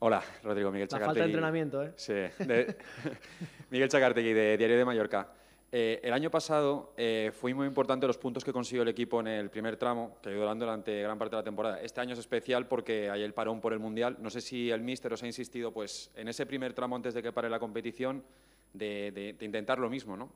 Hola, 0.00 0.20
Rodrigo 0.42 0.72
Miguel 0.72 0.88
Chacartegui. 0.88 1.06
falta 1.06 1.20
de 1.20 1.26
entrenamiento, 1.26 1.82
¿eh? 1.84 1.92
Sí, 1.94 2.12
Miguel 3.70 3.88
Chacartegui, 3.88 4.32
de 4.32 4.56
Diario 4.58 4.76
de 4.76 4.84
Mallorca. 4.84 5.28
Eh, 5.70 6.00
el 6.02 6.12
año 6.12 6.28
pasado 6.28 6.92
eh, 6.96 7.30
fue 7.32 7.54
muy 7.54 7.68
importante 7.68 8.04
los 8.08 8.18
puntos 8.18 8.44
que 8.44 8.52
consiguió 8.52 8.82
el 8.82 8.88
equipo 8.88 9.20
en 9.20 9.28
el 9.28 9.48
primer 9.48 9.76
tramo, 9.76 10.18
que 10.20 10.30
ayudó 10.30 10.52
durante 10.56 11.02
gran 11.02 11.16
parte 11.16 11.36
de 11.36 11.40
la 11.40 11.44
temporada. 11.44 11.80
Este 11.80 12.00
año 12.00 12.14
es 12.14 12.18
especial 12.18 12.66
porque 12.66 13.10
hay 13.10 13.22
el 13.22 13.32
parón 13.32 13.60
por 13.60 13.72
el 13.72 13.78
Mundial. 13.78 14.16
No 14.18 14.28
sé 14.28 14.40
si 14.40 14.72
el 14.72 14.82
míster 14.82 15.12
os 15.12 15.22
ha 15.22 15.26
insistido 15.26 15.72
pues, 15.72 16.10
en 16.16 16.26
ese 16.26 16.46
primer 16.46 16.74
tramo 16.74 16.96
antes 16.96 17.14
de 17.14 17.22
que 17.22 17.30
pare 17.30 17.48
la 17.48 17.60
competición 17.60 18.24
de, 18.72 19.36
intentar 19.40 19.78
lo 19.78 19.88
mismo, 19.88 20.16
¿no? 20.16 20.32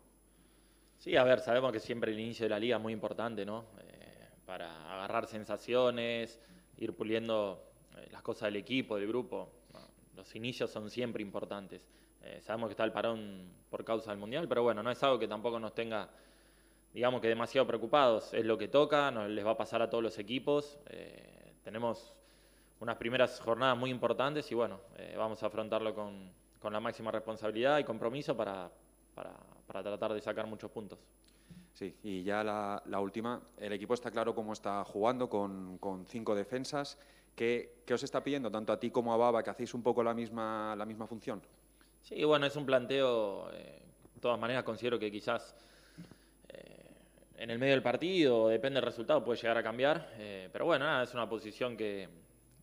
Sí, 1.09 1.17
a 1.17 1.25
ver, 1.25 1.41
sabemos 1.41 1.73
que 1.73 1.81
siempre 1.81 2.13
el 2.13 2.21
inicio 2.21 2.45
de 2.45 2.51
la 2.51 2.59
liga 2.59 2.77
es 2.77 2.83
muy 2.83 2.93
importante, 2.93 3.47
¿no? 3.47 3.65
Eh, 3.81 4.29
para 4.45 4.93
agarrar 4.93 5.27
sensaciones, 5.27 6.39
ir 6.77 6.93
puliendo 6.93 7.65
las 8.11 8.21
cosas 8.21 8.49
del 8.49 8.57
equipo, 8.57 8.97
del 8.97 9.09
grupo. 9.09 9.51
Los 10.15 10.35
inicios 10.37 10.71
son 10.71 10.91
siempre 10.91 11.23
importantes. 11.23 11.89
Eh, 12.21 12.43
sabemos 12.43 12.69
que 12.69 12.73
está 12.73 12.85
el 12.85 12.93
parón 12.93 13.51
por 13.71 13.87
causa 13.87 14.11
del 14.11 14.21
Mundial, 14.21 14.47
pero 14.49 14.63
bueno, 14.63 14.83
no 14.83 14.91
es 14.91 15.03
algo 15.03 15.19
que 15.19 15.27
tampoco 15.27 15.59
nos 15.59 15.75
tenga, 15.75 16.11
digamos 16.93 17.23
que 17.23 17.29
demasiado 17.29 17.67
preocupados. 17.67 18.35
Es 18.35 18.45
lo 18.45 18.59
que 18.59 18.69
toca, 18.69 19.11
nos 19.11 19.31
les 19.31 19.47
va 19.47 19.53
a 19.53 19.57
pasar 19.57 19.81
a 19.81 19.89
todos 19.89 20.05
los 20.05 20.19
equipos. 20.19 20.79
Eh, 20.91 21.55
tenemos 21.65 22.13
unas 22.81 22.99
primeras 22.99 23.41
jornadas 23.41 23.79
muy 23.79 23.89
importantes 23.89 24.53
y 24.53 24.55
bueno, 24.55 24.79
eh, 24.99 25.15
vamos 25.17 25.43
a 25.43 25.47
afrontarlo 25.47 25.95
con, 25.95 26.31
la 26.71 26.81
máxima 26.81 27.11
responsabilidad 27.11 27.79
y 27.79 27.85
compromiso 27.85 28.37
para, 28.37 28.71
para, 29.19 29.35
para, 29.67 29.83
tratar 29.83 30.15
de 30.15 30.21
sacar 30.21 30.47
muchos 30.47 30.71
puntos. 30.71 30.99
Sí, 31.75 31.95
y 32.03 32.23
ya 32.23 32.45
la, 32.45 32.81
la 32.87 33.01
última, 33.01 33.41
el 33.57 33.73
equipo 33.73 33.95
está 33.95 34.11
claro 34.11 34.35
cómo 34.35 34.53
está 34.53 34.85
jugando 34.85 35.29
con, 35.29 35.79
con 35.79 36.07
cinco 36.07 36.35
defensas. 36.35 36.99
¿Qué, 37.35 37.83
¿Qué, 37.85 37.95
os 37.95 38.03
está 38.03 38.23
pidiendo 38.23 38.51
tanto 38.51 38.73
a 38.73 38.79
ti 38.79 38.91
como 38.91 39.13
a 39.13 39.17
Baba 39.17 39.43
que 39.43 39.51
hacéis 39.51 39.75
un 39.75 39.83
poco 39.83 40.03
la 40.03 40.15
misma, 40.15 40.75
la 40.77 40.85
misma 40.85 41.07
función? 41.07 41.41
Sí, 42.03 42.23
bueno, 42.25 42.47
es 42.47 42.55
un 42.57 42.65
planteo, 42.65 43.51
eh, 43.53 43.83
de 44.15 44.21
todas 44.21 44.39
maneras 44.39 44.63
considero 44.63 44.99
que 44.99 45.11
quizás 45.11 45.55
eh, 46.49 46.87
en 47.37 47.51
el 47.51 47.59
medio 47.59 47.75
del 47.75 47.83
partido, 47.83 48.49
depende 48.49 48.81
del 48.81 48.87
resultado, 48.87 49.25
puede 49.25 49.41
llegar 49.41 49.59
a 49.59 49.63
cambiar, 49.63 50.13
eh, 50.19 50.49
pero 50.53 50.65
bueno, 50.65 51.03
es 51.03 51.13
una 51.15 51.29
posición 51.29 51.77
que 51.77 52.09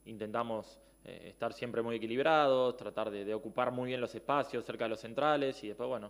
intentamos 0.06 0.80
estar 1.04 1.54
siempre 1.54 1.84
muy 1.84 1.98
equilibrados, 1.98 2.76
tratar 2.78 3.12
de, 3.12 3.32
ocupar 3.32 3.72
muy 3.72 3.90
bien 3.90 4.02
los 4.02 4.16
espacios 4.16 4.66
cerca 4.66 4.86
de 4.86 4.90
los 4.90 5.00
centrales 5.00 5.64
y 5.64 5.68
después, 5.68 5.88
bueno, 5.88 6.10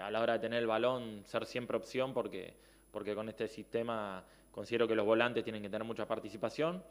a 0.00 0.10
la 0.10 0.20
hora 0.20 0.34
de 0.34 0.38
tener 0.38 0.60
el 0.60 0.66
balón, 0.66 1.22
ser 1.24 1.46
siempre 1.46 1.76
opción 1.76 2.12
porque, 2.12 2.54
porque 2.90 3.14
con 3.14 3.28
este 3.28 3.48
sistema 3.48 4.24
considero 4.50 4.86
que 4.88 4.94
los 4.94 5.04
volantes 5.04 5.44
tienen 5.44 5.62
que 5.62 5.68
tener 5.68 5.86
mucha 5.86 6.06
participación 6.06 6.82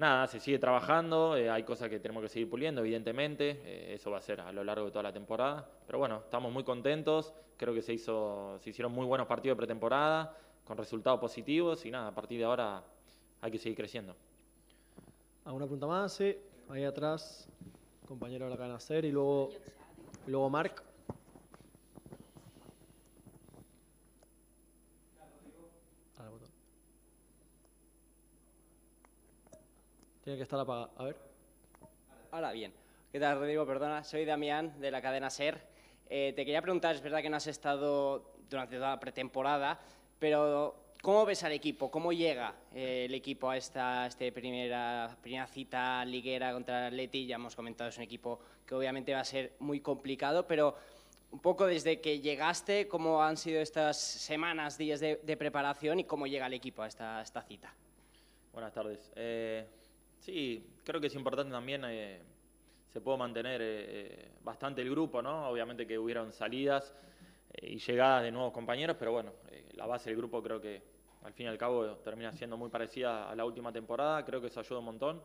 nada, 0.00 0.26
se 0.26 0.40
sigue 0.40 0.58
trabajando, 0.58 1.36
eh, 1.36 1.50
hay 1.50 1.62
cosas 1.62 1.90
que 1.90 2.00
tenemos 2.00 2.22
que 2.22 2.28
seguir 2.30 2.48
puliendo, 2.48 2.80
evidentemente, 2.80 3.60
eh, 3.64 3.94
eso 3.94 4.10
va 4.10 4.18
a 4.18 4.22
ser 4.22 4.40
a 4.40 4.50
lo 4.50 4.64
largo 4.64 4.86
de 4.86 4.90
toda 4.90 5.02
la 5.02 5.12
temporada, 5.12 5.68
pero 5.86 5.98
bueno, 5.98 6.22
estamos 6.24 6.50
muy 6.50 6.64
contentos, 6.64 7.34
creo 7.58 7.74
que 7.74 7.82
se, 7.82 7.92
hizo, 7.92 8.58
se 8.60 8.70
hicieron 8.70 8.92
muy 8.92 9.04
buenos 9.04 9.26
partidos 9.26 9.56
de 9.56 9.58
pretemporada, 9.58 10.34
con 10.64 10.78
resultados 10.78 11.20
positivos 11.20 11.84
y 11.84 11.90
nada, 11.90 12.08
a 12.08 12.14
partir 12.14 12.38
de 12.38 12.44
ahora 12.44 12.82
hay 13.42 13.50
que 13.50 13.58
seguir 13.58 13.76
creciendo. 13.76 14.16
¿Alguna 15.44 15.66
pregunta 15.66 15.86
más? 15.86 16.18
Ahí 16.70 16.84
atrás, 16.84 17.46
compañero 18.06 18.46
de 18.46 18.52
la 18.52 18.56
cadena 18.56 18.80
SER 18.80 19.04
y 19.04 19.12
luego, 19.12 19.50
y 20.26 20.30
luego 20.30 20.48
Marc. 20.48 20.89
Tiene 30.30 30.38
que 30.38 30.44
estar 30.44 30.60
apagado. 30.60 30.92
A 30.96 31.04
ver. 31.06 31.16
Ahora 32.30 32.52
bien. 32.52 32.72
¿Qué 33.10 33.18
tal, 33.18 33.40
Rodrigo? 33.40 33.66
Perdona, 33.66 34.04
soy 34.04 34.24
Damián 34.24 34.80
de 34.80 34.92
la 34.92 35.02
cadena 35.02 35.28
SER. 35.28 35.60
Eh, 36.08 36.32
te 36.36 36.44
quería 36.44 36.62
preguntar, 36.62 36.94
es 36.94 37.02
verdad 37.02 37.20
que 37.20 37.28
no 37.28 37.36
has 37.36 37.48
estado 37.48 38.36
durante 38.48 38.76
toda 38.76 38.90
la 38.90 39.00
pretemporada, 39.00 39.80
pero 40.20 40.92
¿cómo 41.02 41.26
ves 41.26 41.42
al 41.42 41.50
equipo? 41.50 41.90
¿Cómo 41.90 42.12
llega 42.12 42.54
eh, 42.72 43.06
el 43.06 43.14
equipo 43.14 43.50
a 43.50 43.56
esta 43.56 44.06
este 44.06 44.30
primera, 44.30 45.16
primera 45.20 45.48
cita 45.48 46.04
liguera 46.04 46.52
contra 46.52 46.86
el 46.86 46.94
Atleti? 46.94 47.26
Ya 47.26 47.34
hemos 47.34 47.56
comentado, 47.56 47.90
es 47.90 47.96
un 47.96 48.04
equipo 48.04 48.38
que 48.64 48.76
obviamente 48.76 49.12
va 49.12 49.18
a 49.18 49.24
ser 49.24 49.54
muy 49.58 49.80
complicado, 49.80 50.46
pero 50.46 50.76
un 51.32 51.40
poco 51.40 51.66
desde 51.66 52.00
que 52.00 52.20
llegaste, 52.20 52.86
¿cómo 52.86 53.20
han 53.20 53.36
sido 53.36 53.60
estas 53.60 54.00
semanas, 54.00 54.78
días 54.78 55.00
de, 55.00 55.36
preparación 55.36 55.98
y 55.98 56.04
cómo 56.04 56.28
llega 56.28 56.46
el 56.46 56.54
equipo 56.54 56.82
a 56.82 56.86
esta, 56.86 57.20
esta 57.20 57.42
cita? 57.42 57.74
Buenas 58.52 58.72
tardes. 58.72 59.10
Eh, 59.16 59.66
Sí, 60.20 60.62
creo 60.84 61.00
que 61.00 61.06
es 61.06 61.14
importante 61.14 61.50
también, 61.50 61.82
eh, 61.86 62.20
se 62.92 63.00
puede 63.00 63.16
mantener 63.16 63.62
eh, 63.62 63.66
eh, 63.88 64.28
bastante 64.44 64.82
el 64.82 64.90
grupo, 64.90 65.22
¿no? 65.22 65.48
Obviamente 65.48 65.86
que 65.86 65.98
hubieron 65.98 66.30
salidas 66.30 66.94
y 67.62 67.78
llegadas 67.78 68.24
de 68.24 68.30
nuevos 68.30 68.52
compañeros, 68.52 68.96
pero 68.98 69.12
bueno, 69.12 69.32
la 69.72 69.86
base 69.86 70.10
del 70.10 70.18
grupo 70.18 70.42
creo 70.42 70.60
que 70.60 70.82
al 71.22 71.32
fin 71.32 71.46
y 71.46 71.48
al 71.48 71.56
cabo 71.56 71.96
termina 71.96 72.32
siendo 72.32 72.58
muy 72.58 72.68
parecida 72.68 73.30
a 73.30 73.34
la 73.34 73.46
última 73.46 73.72
temporada, 73.72 74.22
creo 74.24 74.42
que 74.42 74.48
eso 74.48 74.60
ayuda 74.60 74.78
un 74.80 74.84
montón. 74.84 75.22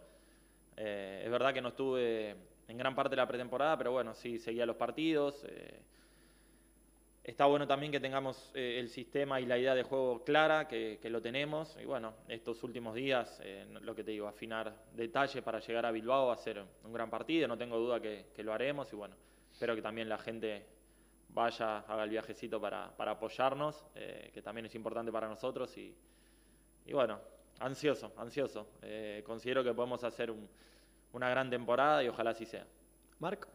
es 0.78 1.30
verdad 1.30 1.54
que 1.54 1.62
no 1.62 1.70
estuve 1.70 2.36
en 2.68 2.78
gran 2.78 2.96
parte 2.96 3.12
de 3.12 3.18
la 3.18 3.28
pretemporada, 3.28 3.78
pero 3.78 3.92
bueno, 3.92 4.14
sí 4.16 4.40
seguía 4.40 4.66
los 4.66 4.78
partidos. 4.78 5.46
Está 7.26 7.48
bueno 7.48 7.66
también 7.66 7.92
que 7.92 8.00
tengamos 8.00 8.52
eh, 8.54 8.78
el 8.80 8.88
sistema 8.88 9.42
y 9.42 9.48
la 9.48 9.58
idea 9.58 9.74
de 9.74 9.82
juego 9.82 10.24
clara, 10.24 10.68
que, 10.68 11.00
lo 11.06 11.24
tenemos. 11.24 11.76
Y 11.82 11.86
bueno, 11.86 12.14
estos 12.28 12.64
últimos 12.64 12.94
días, 12.94 13.42
eh, 13.44 13.66
lo 13.82 13.96
que 13.96 14.04
te 14.04 14.12
digo, 14.12 14.28
afinar 14.28 14.72
detalles 14.94 15.44
para 15.44 15.60
llegar 15.60 15.88
a 15.88 15.92
Bilbao 15.92 16.30
a 16.30 16.36
hacer 16.36 16.64
un 16.84 16.94
gran 16.94 17.10
partido. 17.10 17.48
No 17.48 17.58
tengo 17.58 17.80
duda 17.80 18.00
que, 18.00 18.32
lo 18.44 18.54
haremos. 18.54 18.94
Y 18.94 18.96
bueno, 18.96 19.16
espero 19.52 19.74
que 19.74 19.82
también 19.82 20.08
la 20.08 20.20
gente 20.20 20.68
vaya, 21.30 21.80
haga 21.80 22.04
el 22.04 22.12
viajecito 22.12 22.62
para, 22.62 22.94
apoyarnos, 22.96 23.88
eh, 23.96 24.30
que 24.32 24.44
también 24.44 24.68
es 24.68 24.76
importante 24.76 25.12
para 25.12 25.28
nosotros. 25.28 25.76
Y, 25.80 25.96
bueno, 26.92 27.20
ansioso, 27.58 28.14
ansioso. 28.18 28.68
considero 29.26 29.64
que 29.64 29.74
podemos 29.74 30.04
hacer 30.04 30.32
una 31.12 31.30
gran 31.32 31.50
temporada 31.50 32.04
y 32.04 32.08
ojalá 32.08 32.30
así 32.30 32.46
sea. 32.46 32.68
Marc. 33.18 33.48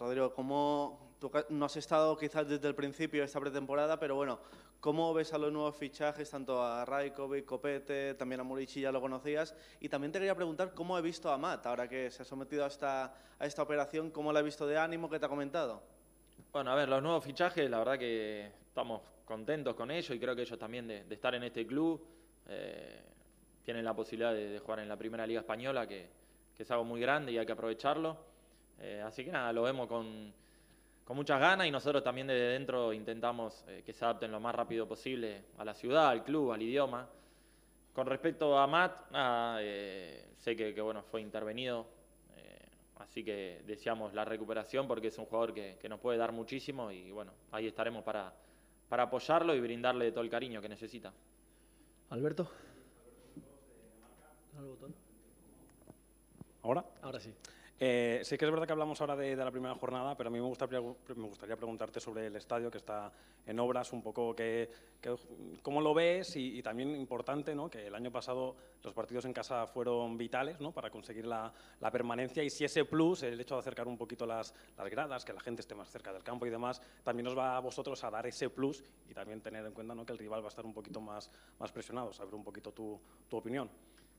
Rodrigo, 0.00 0.34
¿cómo 0.34 1.09
Tú 1.20 1.30
no 1.50 1.66
has 1.66 1.76
estado 1.76 2.16
quizás 2.16 2.48
desde 2.48 2.66
el 2.66 2.74
principio 2.74 3.20
de 3.20 3.26
esta 3.26 3.38
pretemporada, 3.38 4.00
pero 4.00 4.14
bueno, 4.16 4.40
¿cómo 4.80 5.12
ves 5.12 5.34
a 5.34 5.38
los 5.38 5.52
nuevos 5.52 5.76
fichajes, 5.76 6.30
tanto 6.30 6.62
a 6.62 6.86
Raikovic, 6.86 7.44
Copete, 7.44 8.14
también 8.14 8.40
a 8.40 8.42
Murici, 8.42 8.80
ya 8.80 8.90
lo 8.90 9.02
conocías? 9.02 9.54
Y 9.80 9.90
también 9.90 10.12
te 10.12 10.18
quería 10.18 10.34
preguntar 10.34 10.72
cómo 10.72 10.96
he 10.96 11.02
visto 11.02 11.30
a 11.30 11.36
Matt, 11.36 11.66
ahora 11.66 11.86
que 11.86 12.10
se 12.10 12.22
ha 12.22 12.24
sometido 12.24 12.64
a 12.64 12.68
esta, 12.68 13.14
a 13.38 13.44
esta 13.44 13.62
operación, 13.62 14.10
¿cómo 14.10 14.32
la 14.32 14.38
ha 14.38 14.42
visto 14.42 14.66
de 14.66 14.78
ánimo? 14.78 15.10
¿Qué 15.10 15.18
te 15.18 15.26
ha 15.26 15.28
comentado? 15.28 15.82
Bueno, 16.54 16.72
a 16.72 16.74
ver, 16.74 16.88
los 16.88 17.02
nuevos 17.02 17.22
fichajes, 17.22 17.68
la 17.68 17.80
verdad 17.80 17.98
que 17.98 18.50
estamos 18.66 19.02
contentos 19.26 19.74
con 19.74 19.90
ellos 19.90 20.16
y 20.16 20.18
creo 20.18 20.34
que 20.34 20.40
ellos 20.40 20.58
también 20.58 20.88
de, 20.88 21.04
estar 21.10 21.34
en 21.34 21.44
este 21.44 21.66
club 21.66 22.02
eh, 22.48 23.02
tienen 23.62 23.84
la 23.84 23.92
posibilidad 23.92 24.32
de, 24.32 24.58
jugar 24.58 24.78
en 24.78 24.88
la 24.88 24.96
primera 24.96 25.26
liga 25.26 25.40
española, 25.40 25.86
que, 25.86 26.18
es 26.58 26.70
algo 26.70 26.84
muy 26.84 27.00
grande 27.00 27.32
y 27.32 27.38
hay 27.38 27.46
que 27.46 27.52
aprovecharlo. 27.52 28.18
Eh, 28.78 29.02
así 29.04 29.24
que 29.24 29.32
nada, 29.32 29.50
lo 29.50 29.62
vemos 29.62 29.86
con 29.86 30.32
con 31.10 31.16
muchas 31.16 31.40
ganas 31.40 31.66
y 31.66 31.72
nosotros 31.72 32.04
también 32.04 32.28
desde 32.28 32.52
dentro 32.52 32.92
intentamos 32.92 33.64
eh, 33.66 33.82
que 33.84 33.92
se 33.92 34.04
adapten 34.04 34.30
lo 34.30 34.38
más 34.38 34.54
rápido 34.54 34.86
posible 34.86 35.42
a 35.58 35.64
la 35.64 35.74
ciudad, 35.74 36.06
al 36.06 36.22
club, 36.22 36.52
al 36.52 36.62
idioma. 36.62 37.08
Con 37.92 38.06
respecto 38.06 38.56
a 38.56 38.64
Matt, 38.68 39.10
eh, 39.58 40.34
sé 40.38 40.54
que, 40.54 40.80
bueno, 40.80 41.02
fue 41.02 41.20
intervenido, 41.20 41.84
eh, 42.36 42.60
así 43.00 43.24
que 43.24 43.60
deseamos 43.66 44.14
la 44.14 44.24
recuperación 44.24 44.86
porque 44.86 45.08
es 45.08 45.18
un 45.18 45.24
jugador 45.24 45.52
que, 45.52 45.80
nos 45.88 45.98
puede 45.98 46.16
dar 46.16 46.30
muchísimo 46.30 46.92
y 46.92 47.10
bueno, 47.10 47.32
ahí 47.50 47.66
estaremos 47.66 48.04
para, 48.04 48.32
para 48.88 49.02
apoyarlo 49.02 49.52
y 49.56 49.60
brindarle 49.60 50.12
todo 50.12 50.22
el 50.22 50.30
cariño 50.30 50.62
que 50.62 50.68
necesita. 50.68 51.12
Alberto. 52.10 52.48
¿Ahora? 56.62 56.84
Ahora 57.02 57.18
sí. 57.18 57.34
Eh, 57.82 58.20
sé 58.24 58.36
que 58.36 58.44
es 58.44 58.50
verdad 58.50 58.66
que 58.66 58.72
hablamos 58.72 59.00
ahora 59.00 59.16
de, 59.16 59.34
la 59.34 59.50
primera 59.50 59.74
jornada, 59.74 60.14
pero 60.14 60.28
a 60.28 60.30
mí 60.30 60.38
me, 60.38 60.46
gustaría 60.46 61.56
preguntarte 61.56 61.98
sobre 61.98 62.26
el 62.26 62.36
estadio 62.36 62.70
que 62.70 62.76
está 62.76 63.10
en 63.46 63.58
obras, 63.58 63.94
un 63.94 64.02
poco 64.02 64.36
que, 64.36 64.70
cómo 65.62 65.80
lo 65.80 65.94
ves 65.94 66.36
y, 66.36 66.62
también 66.62 66.94
importante 66.94 67.54
¿no? 67.54 67.70
que 67.70 67.86
el 67.86 67.94
año 67.94 68.12
pasado 68.12 68.54
los 68.82 68.92
partidos 68.92 69.24
en 69.24 69.32
casa 69.32 69.66
fueron 69.66 70.18
vitales 70.18 70.60
¿no? 70.60 70.72
para 70.72 70.90
conseguir 70.90 71.24
la, 71.24 71.50
permanencia 71.90 72.44
y 72.44 72.50
si 72.50 72.66
ese 72.66 72.84
plus, 72.84 73.22
el 73.22 73.40
hecho 73.40 73.54
de 73.54 73.60
acercar 73.60 73.88
un 73.88 73.96
poquito 73.96 74.26
las, 74.26 74.54
gradas, 74.90 75.24
que 75.24 75.32
la 75.32 75.40
gente 75.40 75.62
esté 75.62 75.74
más 75.74 75.88
cerca 75.88 76.12
del 76.12 76.22
campo 76.22 76.44
y 76.44 76.50
demás, 76.50 76.82
también 77.02 77.24
nos 77.24 77.38
va 77.38 77.56
a 77.56 77.60
vosotros 77.60 78.04
a 78.04 78.10
dar 78.10 78.26
ese 78.26 78.50
plus 78.50 78.84
y 79.08 79.14
también 79.14 79.40
tener 79.40 79.64
en 79.64 79.72
cuenta 79.72 79.94
¿no? 79.94 80.04
que 80.04 80.12
el 80.12 80.18
rival 80.18 80.42
va 80.42 80.48
a 80.48 80.50
estar 80.50 80.66
un 80.66 80.74
poquito 80.74 81.00
más, 81.00 81.30
más 81.58 81.72
presionado, 81.72 82.12
saber 82.12 82.34
un 82.34 82.44
poquito 82.44 82.72
tu 82.72 83.00
opinión. 83.30 83.70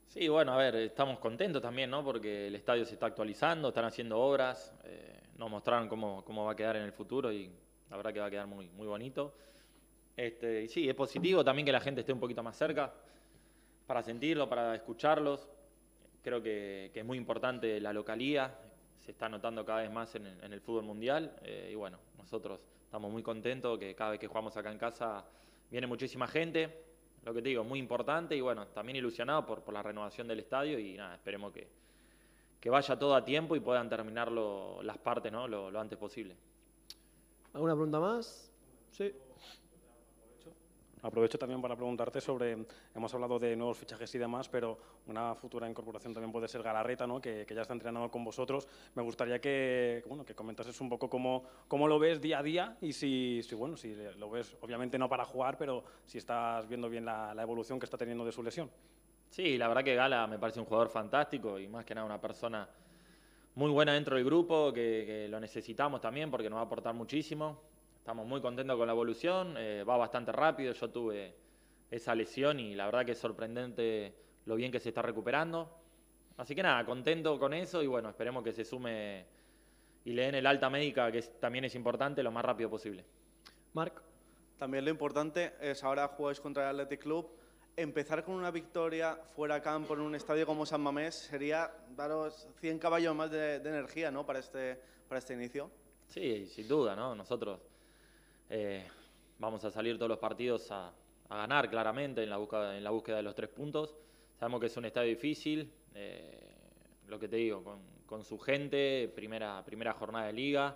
Sí, 0.07 0.27
bueno, 0.27 0.53
a 0.53 0.57
ver, 0.57 0.75
estamos 0.75 1.19
contentos 1.19 1.61
también, 1.61 1.89
¿no? 1.89 2.03
Porque 2.03 2.47
el 2.47 2.55
estadio 2.55 2.85
se 2.85 2.93
está 2.95 3.05
actualizando, 3.05 3.69
están 3.69 3.85
haciendo 3.85 4.19
obras, 4.19 4.73
eh, 4.83 5.21
nos 5.37 5.49
mostraron 5.49 5.87
cómo, 5.87 6.23
cómo, 6.25 6.45
va 6.45 6.51
a 6.51 6.55
quedar 6.55 6.75
en 6.75 6.83
el 6.83 6.91
futuro 6.91 7.31
y 7.31 7.49
la 7.89 7.97
verdad 7.97 8.13
que 8.13 8.19
va 8.19 8.25
a 8.25 8.29
quedar 8.29 8.47
muy, 8.47 8.69
muy 8.69 8.87
bonito. 8.87 9.33
Este, 10.17 10.63
y 10.63 10.67
sí, 10.67 10.89
es 10.89 10.95
positivo 10.95 11.43
también 11.43 11.65
que 11.65 11.71
la 11.71 11.79
gente 11.79 12.01
esté 12.01 12.11
un 12.11 12.19
poquito 12.19 12.43
más 12.43 12.57
cerca 12.57 12.93
para 13.87 14.03
sentirlo, 14.03 14.49
para 14.49 14.75
escucharlos. 14.75 15.49
Creo 16.21 16.43
que, 16.43 16.91
es 16.93 17.05
muy 17.05 17.17
importante 17.17 17.79
la 17.79 17.93
localía, 17.93 18.53
se 18.99 19.11
está 19.11 19.29
notando 19.29 19.65
cada 19.65 19.81
vez 19.81 19.91
más 19.91 20.13
en, 20.15 20.25
el 20.27 20.61
fútbol 20.61 20.83
mundial 20.83 21.35
eh, 21.43 21.69
y 21.71 21.75
bueno, 21.75 21.99
nosotros 22.17 22.67
estamos 22.83 23.11
muy 23.11 23.23
contentos 23.23 23.79
que 23.79 23.95
cada 23.95 24.11
vez 24.11 24.19
que 24.19 24.27
jugamos 24.27 24.55
acá 24.57 24.71
en 24.71 24.77
casa 24.77 25.25
viene 25.69 25.87
muchísima 25.87 26.27
gente 26.27 26.90
lo 27.23 27.33
que 27.33 27.41
te 27.41 27.49
digo, 27.49 27.63
muy 27.63 27.79
importante 27.79 28.35
y 28.35 28.41
bueno, 28.41 28.67
también 28.67 28.95
ilusionado 28.97 29.45
por, 29.45 29.61
por 29.61 29.73
la 29.73 29.83
renovación 29.83 30.27
del 30.27 30.39
estadio 30.39 30.79
y 30.79 30.95
nada, 30.95 31.15
esperemos 31.15 31.53
que, 31.53 31.67
que 32.59 32.69
vaya 32.69 32.97
todo 32.97 33.15
a 33.15 33.23
tiempo 33.23 33.55
y 33.55 33.59
puedan 33.59 33.89
terminarlo 33.89 34.81
las 34.83 34.97
partes 34.97 35.31
¿no? 35.31 35.47
lo, 35.47 35.69
lo 35.69 35.79
antes 35.79 35.97
posible. 35.97 36.35
¿Alguna 37.53 37.73
pregunta 37.73 37.99
más? 37.99 38.51
Sí. 38.91 39.13
Aprovecho 41.03 41.39
también 41.39 41.59
para 41.61 41.75
preguntarte 41.75 42.21
sobre, 42.21 42.55
hemos 42.93 43.13
hablado 43.15 43.39
de 43.39 43.55
nuevos 43.55 43.77
fichajes 43.77 44.13
y 44.13 44.19
demás, 44.19 44.47
pero 44.47 44.77
una 45.07 45.33
futura 45.33 45.67
incorporación 45.67 46.13
también 46.13 46.31
puede 46.31 46.47
ser 46.47 46.61
Galarreta, 46.61 47.07
¿no? 47.07 47.19
que, 47.19 47.45
ya 47.49 47.61
está 47.61 47.73
entrenando 47.73 48.11
con 48.11 48.23
vosotros. 48.23 48.67
Me 48.93 49.01
gustaría 49.01 49.41
que, 49.41 50.03
bueno, 50.07 50.23
que 50.23 50.35
comentases 50.35 50.79
un 50.79 50.89
poco 50.89 51.09
cómo, 51.09 51.43
cómo 51.67 51.87
lo 51.87 51.97
ves 51.97 52.21
día 52.21 52.39
a 52.39 52.43
día 52.43 52.77
y 52.81 52.93
si, 52.93 53.41
si, 53.41 53.55
bueno, 53.55 53.77
si 53.77 53.95
lo 54.17 54.29
ves, 54.29 54.55
obviamente 54.61 54.99
no 54.99 55.09
para 55.09 55.25
jugar, 55.25 55.57
pero 55.57 55.83
si 56.05 56.19
estás 56.19 56.67
viendo 56.67 56.87
bien 56.87 57.05
la, 57.05 57.35
evolución 57.41 57.79
que 57.79 57.85
está 57.85 57.97
teniendo 57.97 58.23
de 58.23 58.31
su 58.31 58.43
lesión. 58.43 58.69
Sí, 59.27 59.57
la 59.57 59.67
verdad 59.67 59.83
que 59.83 59.95
Gala 59.95 60.27
me 60.27 60.37
parece 60.37 60.59
un 60.59 60.67
jugador 60.67 60.89
fantástico 60.89 61.57
y 61.57 61.67
más 61.67 61.83
que 61.83 61.95
nada 61.95 62.05
una 62.05 62.21
persona 62.21 62.69
muy 63.55 63.71
buena 63.71 63.93
dentro 63.93 64.15
del 64.15 64.25
grupo, 64.25 64.71
que, 64.71 65.03
que 65.07 65.27
lo 65.27 65.39
necesitamos 65.39 65.99
también 65.99 66.29
porque 66.29 66.47
nos 66.47 66.57
va 66.57 66.61
a 66.61 66.65
aportar 66.65 66.93
muchísimo 66.93 67.70
estamos 68.01 68.25
muy 68.25 68.41
contentos 68.41 68.77
con 68.77 68.87
la 68.87 68.93
evolución, 68.93 69.53
eh, 69.57 69.83
va 69.87 69.95
bastante 69.95 70.31
rápido, 70.31 70.73
yo 70.73 70.89
tuve 70.89 71.35
esa 71.91 72.15
lesión 72.15 72.59
y 72.59 72.73
la 72.73 72.85
verdad 72.85 73.05
que 73.05 73.11
es 73.11 73.19
sorprendente 73.19 74.15
lo 74.45 74.55
bien 74.55 74.71
que 74.71 74.79
se 74.79 74.89
está 74.89 75.03
recuperando. 75.03 75.69
Así 76.37 76.55
que 76.55 76.63
nada, 76.63 76.83
contento 76.83 77.37
con 77.37 77.53
eso 77.53 77.83
y 77.83 77.85
bueno, 77.85 78.09
esperemos 78.09 78.43
que 78.43 78.53
se 78.53 78.65
sume 78.65 79.27
y 80.03 80.13
le 80.13 80.23
den 80.23 80.33
el 80.33 80.47
alta 80.47 80.67
médica, 80.67 81.11
que 81.11 81.21
también 81.21 81.65
es 81.65 81.75
importante, 81.75 82.23
lo 82.23 82.31
más 82.31 82.43
rápido 82.43 82.71
posible. 82.71 83.05
Marc. 83.73 84.01
También 84.57 84.83
lo 84.83 84.89
importante 84.89 85.53
es 85.61 85.83
ahora 85.83 86.07
jugáis 86.07 86.39
contra 86.39 86.71
el 86.71 86.79
Athletic 86.79 87.03
Club. 87.03 87.29
Empezar 87.75 88.23
con 88.23 88.33
una 88.33 88.49
victoria 88.49 89.15
fuera 89.35 89.55
a 89.55 89.61
campo 89.61 89.93
en 89.93 90.01
un 90.01 90.15
estadio 90.15 90.47
como 90.47 90.65
San 90.65 90.81
Mamés 90.81 91.13
sería 91.13 91.71
daros 91.95 92.47
100 92.61 92.79
caballos 92.79 93.15
más 93.15 93.29
de, 93.29 93.57
energía 93.57 94.09
¿no? 94.09 94.25
para, 94.25 94.39
este, 94.39 94.81
para 95.07 95.19
este 95.19 95.35
inicio. 95.35 95.69
Sí, 96.07 96.47
sin 96.47 96.67
duda, 96.67 96.95
¿no? 96.95 97.15
Nosotros 97.15 97.59
eh, 98.53 98.85
vamos 99.39 99.63
a 99.63 99.71
salir 99.71 99.95
todos 99.95 100.09
los 100.09 100.19
partidos 100.19 100.69
a, 100.71 100.91
ganar 101.29 101.69
claramente 101.69 102.21
en 102.21 102.29
la, 102.29 102.35
búsqueda, 102.35 102.75
en 102.75 102.83
la 102.83 102.89
búsqueda 102.89 103.15
de 103.15 103.23
los 103.23 103.33
tres 103.33 103.49
puntos. 103.49 103.95
Sabemos 104.37 104.59
que 104.59 104.65
es 104.65 104.75
un 104.75 104.83
estadio 104.83 105.07
difícil, 105.07 105.71
eh, 105.95 106.53
lo 107.07 107.17
que 107.17 107.29
te 107.29 107.37
digo, 107.37 107.63
con, 108.05 108.25
su 108.25 108.37
gente, 108.37 109.09
primera, 109.15 109.63
primera 109.63 109.93
jornada 109.93 110.25
de 110.25 110.33
liga. 110.33 110.75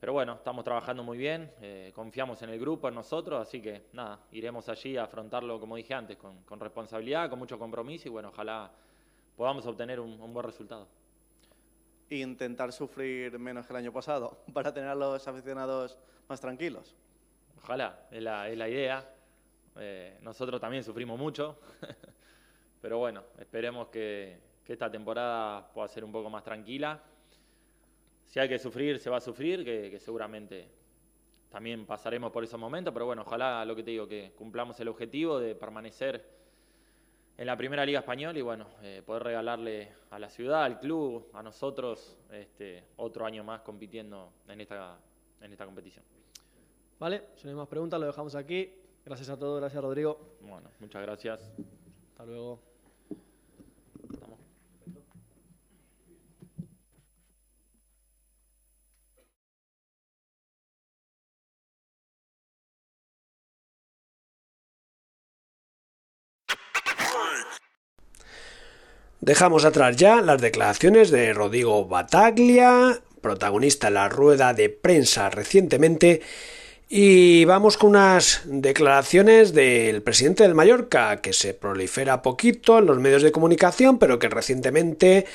Pero 0.00 0.14
bueno, 0.14 0.36
estamos 0.36 0.64
trabajando 0.64 1.02
muy 1.02 1.18
bien, 1.18 1.52
eh, 1.60 1.92
confiamos 1.94 2.40
en 2.40 2.48
el 2.48 2.58
grupo, 2.58 2.88
en 2.88 2.94
nosotros, 2.94 3.46
así 3.46 3.60
que 3.60 3.82
nada, 3.92 4.20
iremos 4.32 4.70
allí 4.70 4.96
a 4.96 5.04
afrontarlo, 5.04 5.60
como 5.60 5.76
dije 5.76 5.92
antes, 5.92 6.16
con, 6.16 6.60
responsabilidad, 6.60 7.28
con 7.28 7.38
mucho 7.38 7.58
compromiso 7.58 8.08
y 8.08 8.10
bueno, 8.10 8.30
ojalá 8.30 8.72
podamos 9.36 9.66
obtener 9.66 10.00
un 10.00 10.32
buen 10.32 10.46
resultado. 10.46 10.88
E 12.10 12.16
intentar 12.16 12.72
sufrir 12.72 13.38
menos 13.38 13.66
que 13.66 13.72
el 13.72 13.78
año 13.78 13.92
pasado 13.92 14.42
para 14.52 14.74
tener 14.74 14.90
a 14.90 14.94
los 14.94 15.26
aficionados 15.26 15.96
más 16.28 16.40
tranquilos. 16.40 16.94
Ojalá, 17.56 18.06
es 18.10 18.22
la, 18.22 18.48
es 18.48 18.58
la 18.58 18.68
idea. 18.68 19.14
Eh, 19.76 20.18
nosotros 20.22 20.60
también 20.60 20.82
sufrimos 20.82 21.18
mucho, 21.18 21.58
pero 22.82 22.98
bueno, 22.98 23.22
esperemos 23.38 23.88
que, 23.88 24.50
esta 24.66 24.88
temporada 24.88 25.68
pueda 25.72 25.88
ser 25.88 26.04
un 26.04 26.12
poco 26.12 26.30
más 26.30 26.44
tranquila. 26.44 27.02
Si 28.28 28.38
hay 28.38 28.48
que 28.48 28.56
sufrir, 28.56 29.00
se 29.00 29.10
va 29.10 29.16
a 29.16 29.20
sufrir, 29.20 29.64
que, 29.64 29.98
seguramente 29.98 30.68
también 31.48 31.84
pasaremos 31.86 32.30
por 32.30 32.44
esos 32.44 32.60
momentos, 32.60 32.94
pero 32.94 33.06
bueno, 33.06 33.22
ojalá 33.22 33.64
lo 33.64 33.74
que 33.74 33.82
te 33.82 33.90
digo, 33.90 34.06
que 34.06 34.32
cumplamos 34.36 34.78
el 34.78 34.86
objetivo 34.86 35.40
de 35.40 35.56
permanecer 35.56 36.24
en 37.40 37.46
la 37.46 37.56
primera 37.56 37.86
Liga 37.86 38.00
Española 38.00 38.38
y 38.38 38.42
bueno, 38.42 38.66
eh, 38.82 39.02
poder 39.04 39.22
regalarle 39.22 39.88
a 40.10 40.18
la 40.18 40.28
ciudad, 40.28 40.62
al 40.62 40.78
club, 40.78 41.30
a 41.32 41.42
nosotros, 41.42 42.18
este, 42.30 42.84
otro 42.96 43.24
año 43.24 43.42
más 43.42 43.62
compitiendo 43.62 44.34
en 44.46 44.60
esta, 44.60 44.98
en 45.40 45.50
esta 45.50 45.64
competición. 45.64 46.04
Vale, 46.98 47.28
si 47.36 47.44
no 47.44 47.52
hay 47.52 47.56
más 47.56 47.68
preguntas, 47.68 47.98
lo 47.98 48.04
dejamos 48.04 48.34
aquí. 48.34 48.70
Gracias 49.06 49.30
a 49.30 49.38
todos, 49.38 49.58
gracias 49.58 49.82
Rodrigo. 49.82 50.36
Bueno, 50.42 50.68
muchas 50.80 51.00
gracias. 51.00 51.50
Hasta 52.10 52.26
luego. 52.26 52.69
Dejamos 69.20 69.66
atrás 69.66 69.96
ya 69.96 70.22
las 70.22 70.40
declaraciones 70.40 71.10
de 71.10 71.34
Rodrigo 71.34 71.84
Bataglia, 71.84 73.02
protagonista 73.20 73.88
en 73.88 73.94
la 73.94 74.08
rueda 74.08 74.54
de 74.54 74.70
prensa 74.70 75.28
recientemente, 75.28 76.22
y 76.88 77.44
vamos 77.44 77.76
con 77.76 77.90
unas 77.90 78.40
declaraciones 78.46 79.52
del 79.52 80.02
presidente 80.02 80.42
del 80.42 80.54
Mallorca, 80.54 81.20
que 81.20 81.34
se 81.34 81.52
prolifera 81.52 82.22
poquito 82.22 82.78
en 82.78 82.86
los 82.86 82.98
medios 82.98 83.22
de 83.22 83.30
comunicación, 83.30 83.98
pero 83.98 84.18
que 84.18 84.30
recientemente 84.30 85.26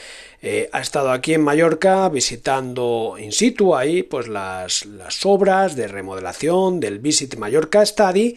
eh, 0.41 0.67
ha 0.73 0.81
estado 0.81 1.11
aquí 1.11 1.35
en 1.35 1.43
Mallorca 1.43 2.09
visitando 2.09 3.17
in 3.19 3.31
situ 3.31 3.75
ahí 3.75 4.01
pues 4.01 4.27
las, 4.27 4.87
las 4.87 5.23
obras 5.27 5.75
de 5.75 5.87
remodelación 5.87 6.79
del 6.79 6.97
Visit 6.97 7.37
Mallorca 7.37 7.85
Study 7.85 8.35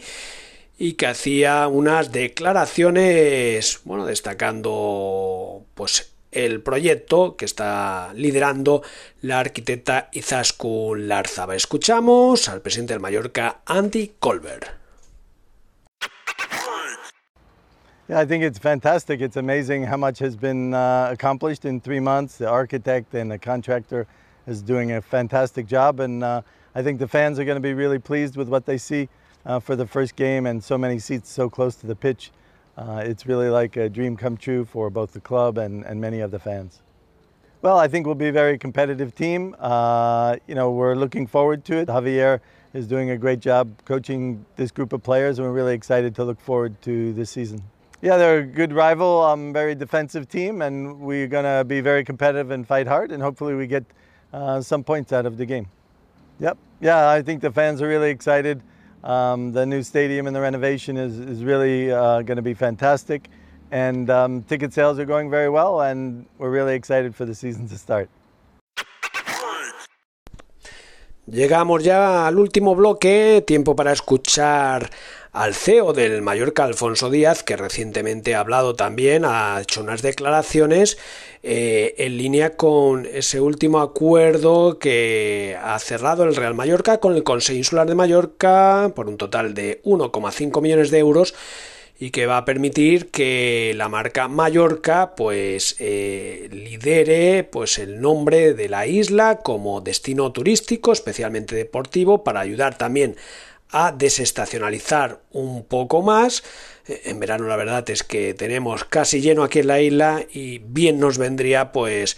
y 0.79 0.93
que 0.93 1.07
hacía 1.07 1.67
unas 1.67 2.13
declaraciones, 2.13 3.81
bueno, 3.83 4.05
destacando 4.05 5.65
pues 5.75 6.13
el 6.31 6.61
proyecto 6.61 7.35
que 7.35 7.43
está 7.43 8.13
liderando 8.15 8.81
la 9.21 9.41
arquitecta 9.41 10.07
Izaskun 10.13 11.09
Larzaba. 11.09 11.55
Escuchamos 11.55 12.47
al 12.47 12.61
presidente 12.61 12.93
del 12.93 13.01
Mallorca, 13.01 13.59
Andy 13.65 14.13
Colbert. 14.19 14.67
Yeah, 18.07 18.21
I 18.21 18.25
think 18.25 18.43
it's 18.43 18.57
fantastic. 18.57 19.19
It's 19.19 19.37
amazing 19.37 19.83
how 19.83 19.97
much 19.97 20.19
has 20.19 20.37
been 20.37 20.73
uh, 20.73 21.09
accomplished 21.11 21.65
in 21.65 21.81
three 21.81 21.99
months. 21.99 22.37
The 22.37 22.47
architect 22.47 23.13
and 23.13 23.29
the 23.29 23.37
contractor 23.37 24.07
is 24.47 24.63
doing 24.63 24.93
a 24.93 25.01
fantastic 25.01 25.67
job, 25.67 25.99
and 25.99 26.23
uh, 26.23 26.41
I 26.73 26.81
think 26.81 26.99
the 26.99 27.07
fans 27.07 27.37
are 27.37 27.45
going 27.45 27.57
to 27.57 27.61
be 27.61 27.73
really 27.73 27.99
pleased 27.99 28.35
with 28.35 28.47
what 28.47 28.65
they 28.65 28.79
see 28.79 29.09
uh, 29.45 29.59
for 29.59 29.75
the 29.75 29.85
first 29.85 30.15
game 30.15 30.45
and 30.45 30.63
so 30.63 30.77
many 30.77 30.99
seats 30.99 31.31
so 31.31 31.49
close 31.49 31.75
to 31.75 31.87
the 31.87 31.95
pitch. 31.95 32.31
Uh, 32.77 33.01
it's 33.03 33.25
really 33.25 33.49
like 33.49 33.75
a 33.75 33.89
dream 33.89 34.15
come 34.15 34.37
true 34.37 34.63
for 34.63 34.89
both 34.89 35.11
the 35.13 35.19
club 35.19 35.57
and, 35.57 35.83
and 35.85 35.99
many 35.99 36.21
of 36.21 36.31
the 36.31 36.39
fans. 36.39 36.79
Well, 37.61 37.77
I 37.77 37.89
think 37.89 38.05
we'll 38.05 38.15
be 38.15 38.29
a 38.29 38.31
very 38.31 38.57
competitive 38.57 39.13
team. 39.13 39.53
Uh, 39.59 40.37
you 40.47 40.55
know, 40.55 40.71
we're 40.71 40.95
looking 40.95 41.27
forward 41.27 41.65
to 41.65 41.77
it. 41.77 41.89
Javier 41.89 42.39
is 42.73 42.87
doing 42.87 43.09
a 43.09 43.17
great 43.17 43.41
job 43.41 43.69
coaching 43.83 44.45
this 44.55 44.71
group 44.71 44.93
of 44.93 45.03
players, 45.03 45.39
and 45.39 45.47
we're 45.47 45.53
really 45.53 45.73
excited 45.73 46.15
to 46.15 46.23
look 46.23 46.39
forward 46.39 46.81
to 46.83 47.11
this 47.13 47.29
season. 47.29 47.61
Yeah, 48.01 48.15
they're 48.15 48.39
a 48.39 48.43
good 48.45 48.71
rival, 48.71 49.21
um, 49.23 49.51
very 49.51 49.75
defensive 49.75 50.29
team, 50.29 50.61
and 50.61 51.01
we're 51.01 51.27
going 51.27 51.43
to 51.43 51.65
be 51.65 51.81
very 51.81 52.05
competitive 52.05 52.49
and 52.51 52.65
fight 52.65 52.87
hard, 52.87 53.11
and 53.11 53.21
hopefully 53.21 53.55
we 53.55 53.67
get 53.67 53.83
uh, 54.31 54.61
some 54.61 54.85
points 54.85 55.11
out 55.11 55.25
of 55.25 55.35
the 55.35 55.45
game. 55.45 55.67
Yep. 56.39 56.57
Yeah, 56.79 57.09
I 57.09 57.21
think 57.21 57.41
the 57.41 57.51
fans 57.51 57.81
are 57.81 57.89
really 57.89 58.09
excited. 58.09 58.61
Um, 59.03 59.51
the 59.53 59.65
new 59.65 59.83
stadium 59.83 60.27
and 60.27 60.35
the 60.35 60.41
renovation 60.41 60.97
is, 60.97 61.19
is 61.19 61.43
really 61.43 61.91
uh, 61.91 62.21
going 62.21 62.37
to 62.37 62.41
be 62.41 62.53
fantastic. 62.53 63.29
and 63.71 64.09
um, 64.09 64.43
ticket 64.43 64.73
sales 64.73 64.99
are 64.99 65.05
going 65.05 65.29
very 65.29 65.49
well, 65.49 65.81
and 65.81 66.25
we're 66.37 66.49
really 66.49 66.75
excited 66.75 67.15
for 67.15 67.25
the 67.25 67.35
season 67.35 67.67
to 67.69 67.77
start. 67.77 68.09
Llegamos 71.27 71.83
ya 71.83 72.25
al 72.25 72.39
último 72.39 72.75
bloque, 72.75 73.43
tiempo 73.45 73.75
para 73.75 73.91
escuchar 73.91 74.89
al 75.31 75.53
CEO 75.53 75.93
del 75.93 76.21
Mallorca, 76.21 76.63
Alfonso 76.63 77.09
Díaz, 77.09 77.43
que 77.43 77.55
recientemente 77.55 78.33
ha 78.33 78.39
hablado 78.39 78.75
también, 78.75 79.25
ha 79.25 79.59
hecho 79.61 79.81
unas 79.81 80.01
declaraciones 80.01 80.97
eh, 81.43 81.93
en 81.97 82.17
línea 82.17 82.55
con 82.57 83.05
ese 83.05 83.39
último 83.39 83.79
acuerdo 83.79 84.79
que 84.79 85.55
ha 85.61 85.77
cerrado 85.79 86.23
el 86.23 86.35
Real 86.35 86.55
Mallorca 86.55 86.99
con 86.99 87.15
el 87.15 87.23
Consejo 87.23 87.57
Insular 87.57 87.87
de 87.87 87.95
Mallorca 87.95 88.91
por 88.95 89.07
un 89.07 89.17
total 89.17 89.53
de 89.53 89.81
1,5 89.83 90.61
millones 90.61 90.89
de 90.89 90.97
euros 90.97 91.35
y 91.99 92.11
que 92.11 92.25
va 92.25 92.37
a 92.37 92.45
permitir 92.45 93.11
que 93.11 93.73
la 93.75 93.89
marca 93.89 94.29
Mallorca 94.29 95.15
pues 95.15 95.75
eh, 95.79 96.47
lidere 96.51 97.43
pues 97.43 97.77
el 97.77 97.99
nombre 97.99 98.53
de 98.53 98.69
la 98.69 98.87
isla 98.87 99.39
como 99.39 99.81
destino 99.81 100.31
turístico 100.31 100.93
especialmente 100.93 101.55
deportivo 101.55 102.23
para 102.23 102.39
ayudar 102.39 102.77
también 102.77 103.17
a 103.71 103.91
desestacionalizar 103.91 105.21
un 105.31 105.63
poco 105.63 106.01
más 106.01 106.43
eh, 106.87 107.01
en 107.05 107.19
verano 107.19 107.47
la 107.47 107.55
verdad 107.55 107.87
es 107.89 108.03
que 108.03 108.33
tenemos 108.33 108.83
casi 108.83 109.21
lleno 109.21 109.43
aquí 109.43 109.59
en 109.59 109.67
la 109.67 109.81
isla 109.81 110.25
y 110.31 110.59
bien 110.59 110.99
nos 110.99 111.17
vendría 111.17 111.71
pues 111.71 112.17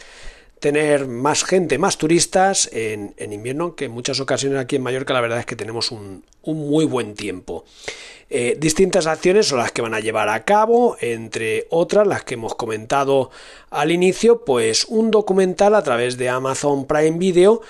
tener 0.62 1.08
más 1.08 1.44
gente, 1.44 1.80
más 1.80 1.98
turistas 1.98 2.70
en, 2.72 3.16
invierno, 3.18 3.76
que 3.76 3.86
en 3.86 3.92
muchas 3.92 4.20
ocasiones 4.20 4.60
aquí 4.60 4.76
en 4.76 4.84
Mallorca 4.84 5.12
la 5.12 5.20
verdad 5.20 5.40
es 5.40 5.48
que 5.48 5.56
tenemos 5.56 5.90
un, 5.90 6.24
un 6.44 6.70
muy 6.70 6.86
buen 6.86 7.16
tiempo. 7.16 7.66
Eh, 8.30 8.56
distintas 8.60 9.08
acciones 9.08 9.48
son 9.48 9.58
las 9.58 9.72
que 9.72 9.82
van 9.82 9.96
a 9.96 10.00
llevar 10.00 10.30
a 10.30 10.46
cabo, 10.46 10.98
entre 11.02 11.66
otras 11.72 12.08
las 12.08 12.24
que 12.24 12.36
hemos 12.36 12.54
comentado 12.54 13.32
al 13.72 13.92
inicio, 13.92 14.46
pues 14.46 14.86
un 14.86 15.10
documental 15.10 15.74
a 15.74 15.82
través 15.82 16.18
de 16.18 16.30
Amazon 16.30 16.86
Prime 16.86 17.18
Video 17.18 17.62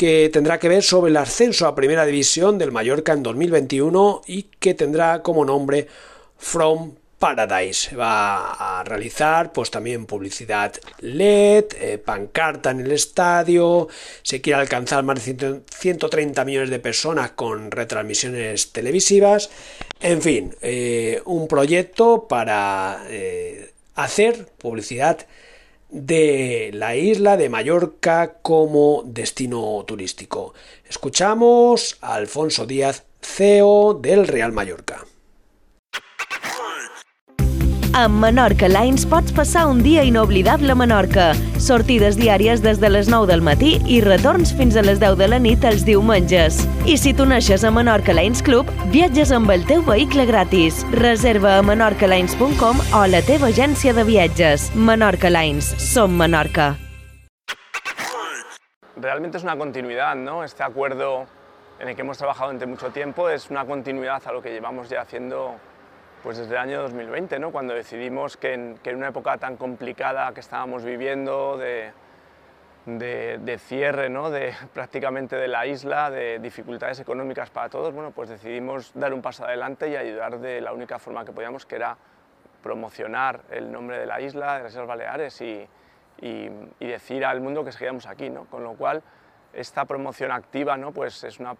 que 0.00 0.30
tendrá 0.32 0.58
que 0.58 0.70
ver 0.70 0.82
sobre 0.82 1.10
el 1.10 1.16
ascenso 1.18 1.66
a 1.66 1.74
Primera 1.74 2.06
División 2.06 2.56
del 2.56 2.72
Mallorca 2.72 3.12
en 3.12 3.22
2021 3.22 4.22
y 4.26 4.44
que 4.44 4.72
tendrá 4.72 5.20
como 5.20 5.44
nombre 5.44 5.88
From 6.38 6.94
Paradise. 7.18 7.94
Va 7.94 8.78
a 8.78 8.82
realizar 8.82 9.52
pues 9.52 9.70
también 9.70 10.06
publicidad 10.06 10.72
LED, 11.00 11.66
eh, 11.78 11.98
pancarta 11.98 12.70
en 12.70 12.80
el 12.80 12.92
estadio, 12.92 13.88
se 14.22 14.40
quiere 14.40 14.58
alcanzar 14.58 15.04
más 15.04 15.22
de 15.22 15.60
130 15.70 16.46
millones 16.46 16.70
de 16.70 16.78
personas 16.78 17.32
con 17.32 17.70
retransmisiones 17.70 18.72
televisivas. 18.72 19.50
En 20.00 20.22
fin, 20.22 20.56
eh, 20.62 21.20
un 21.26 21.46
proyecto 21.46 22.26
para 22.26 23.04
eh, 23.10 23.74
hacer 23.96 24.46
publicidad 24.56 25.26
de 25.90 26.70
la 26.72 26.96
isla 26.96 27.36
de 27.36 27.48
Mallorca 27.48 28.34
como 28.42 29.02
destino 29.04 29.84
turístico. 29.86 30.54
Escuchamos 30.88 31.98
a 32.00 32.14
Alfonso 32.14 32.66
Díaz, 32.66 33.04
CEO 33.20 33.94
del 33.94 34.26
Real 34.26 34.52
Mallorca. 34.52 35.04
Amb 37.92 38.20
Menorca 38.22 38.68
Lines 38.70 39.02
pots 39.02 39.32
passar 39.34 39.64
un 39.66 39.80
dia 39.82 40.04
inoblidable 40.06 40.70
a 40.70 40.76
Menorca. 40.78 41.32
Sortides 41.58 42.14
diàries 42.14 42.60
des 42.62 42.78
de 42.78 42.86
les 42.86 43.08
9 43.10 43.26
del 43.26 43.42
matí 43.42 43.80
i 43.90 43.96
retorns 44.04 44.52
fins 44.54 44.76
a 44.78 44.84
les 44.86 45.00
10 45.02 45.16
de 45.18 45.26
la 45.26 45.40
nit 45.42 45.64
els 45.66 45.82
diumenges. 45.82 46.60
I 46.86 46.94
si 47.02 47.10
tu 47.18 47.26
naixes 47.26 47.64
a 47.66 47.72
Menorca 47.74 48.14
Lines 48.14 48.44
Club, 48.46 48.70
viatges 48.94 49.32
amb 49.34 49.50
el 49.50 49.66
teu 49.66 49.82
vehicle 49.82 50.22
gratis. 50.30 50.84
Reserva 50.94 51.56
a 51.58 51.64
menorcalines.com 51.66 52.78
o 52.94 53.00
a 53.02 53.08
la 53.10 53.24
teva 53.26 53.50
agència 53.50 53.92
de 53.92 54.06
viatges. 54.06 54.70
Menorca 54.76 55.26
Lines. 55.30 55.74
Som 55.82 56.14
Menorca. 56.14 56.76
Realmente 58.94 59.38
es 59.38 59.42
una 59.42 59.58
continuidad, 59.58 60.14
¿no? 60.14 60.44
Este 60.44 60.62
acuerdo 60.62 61.26
en 61.80 61.88
el 61.88 61.96
que 61.96 62.02
hemos 62.02 62.18
trabajado 62.18 62.50
durante 62.50 62.66
mucho 62.66 62.90
tiempo 62.90 63.28
es 63.28 63.50
una 63.50 63.64
continuidad 63.64 64.22
a 64.26 64.32
lo 64.32 64.40
que 64.40 64.52
llevamos 64.52 64.88
ya 64.88 65.00
haciendo 65.00 65.56
pues 66.22 66.36
desde 66.38 66.52
el 66.52 66.58
año 66.58 66.82
2020, 66.82 67.38
¿no? 67.38 67.50
cuando 67.50 67.74
decidimos 67.74 68.36
que 68.36 68.52
en, 68.52 68.78
una 68.94 69.08
época 69.08 69.38
tan 69.38 69.56
complicada 69.56 70.32
que 70.32 70.40
estábamos 70.40 70.84
viviendo, 70.84 71.56
de, 71.56 71.92
de, 72.84 73.58
cierre 73.58 74.10
¿no? 74.10 74.30
de, 74.30 74.54
prácticamente 74.74 75.36
de 75.36 75.48
la 75.48 75.66
isla, 75.66 76.10
de 76.10 76.38
dificultades 76.38 77.00
económicas 77.00 77.50
para 77.50 77.68
todos, 77.68 77.94
bueno, 77.94 78.10
pues 78.10 78.28
decidimos 78.28 78.92
dar 78.94 79.14
un 79.14 79.22
paso 79.22 79.44
adelante 79.44 79.88
y 79.88 79.96
ayudar 79.96 80.38
de 80.38 80.60
la 80.60 80.72
única 80.72 80.98
forma 80.98 81.24
que 81.24 81.32
podíamos, 81.32 81.64
que 81.64 81.76
era 81.76 81.96
promocionar 82.62 83.40
el 83.50 83.72
nombre 83.72 83.98
de 83.98 84.06
la 84.06 84.20
isla, 84.20 84.58
de 84.58 84.64
las 84.64 84.72
Islas 84.72 84.86
Baleares 84.86 85.40
y, 85.40 85.66
y, 86.20 86.86
decir 86.86 87.24
al 87.24 87.40
mundo 87.40 87.64
que 87.64 87.72
seguíamos 87.72 88.06
aquí. 88.06 88.28
¿no? 88.28 88.44
Con 88.44 88.62
lo 88.62 88.74
cual, 88.74 89.02
esta 89.54 89.86
promoción 89.86 90.30
activa 90.30 90.76
¿no? 90.76 90.92
pues 90.92 91.24
es 91.24 91.40
una 91.40 91.56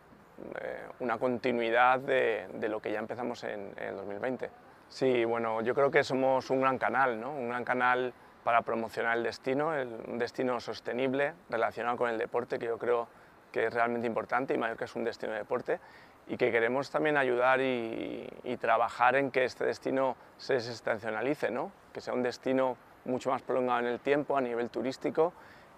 eh, 0.60 0.80
una 1.00 1.18
continuidad 1.18 2.00
de, 2.00 2.68
lo 2.68 2.80
que 2.80 2.92
ya 2.92 2.98
empezamos 2.98 3.44
en, 3.44 3.72
el 3.76 3.96
2020. 3.96 4.50
Sí, 4.88 5.24
bueno, 5.24 5.60
yo 5.62 5.74
creo 5.74 5.90
que 5.90 6.02
somos 6.02 6.50
un 6.50 6.60
gran 6.60 6.78
canal, 6.78 7.20
¿no? 7.20 7.30
un 7.32 7.48
gran 7.48 7.64
canal 7.64 8.12
para 8.42 8.62
promocionar 8.62 9.16
el 9.16 9.22
destino, 9.22 9.72
un 10.08 10.18
destino 10.18 10.58
sostenible 10.60 11.34
relacionado 11.48 11.96
con 11.96 12.10
el 12.10 12.18
deporte, 12.18 12.58
que 12.58 12.66
yo 12.66 12.78
creo 12.78 13.06
que 13.52 13.66
es 13.66 13.74
realmente 13.74 14.06
importante 14.06 14.54
y 14.54 14.58
Mallorca 14.58 14.84
es 14.84 14.94
un 14.94 15.04
destino 15.04 15.32
de 15.32 15.38
deporte 15.38 15.80
y 16.26 16.36
que 16.36 16.50
queremos 16.52 16.90
también 16.90 17.16
ayudar 17.16 17.60
y, 17.60 18.28
trabajar 18.60 19.16
en 19.16 19.30
que 19.30 19.44
este 19.44 19.64
destino 19.64 20.16
se 20.36 20.54
desestacionalice, 20.54 21.50
¿no? 21.50 21.72
que 21.92 22.00
sea 22.00 22.14
un 22.14 22.22
destino 22.22 22.76
mucho 23.04 23.30
más 23.30 23.42
prolongado 23.42 23.80
en 23.80 23.86
el 23.86 24.00
tiempo 24.00 24.36
a 24.36 24.40
nivel 24.40 24.70
turístico 24.70 25.32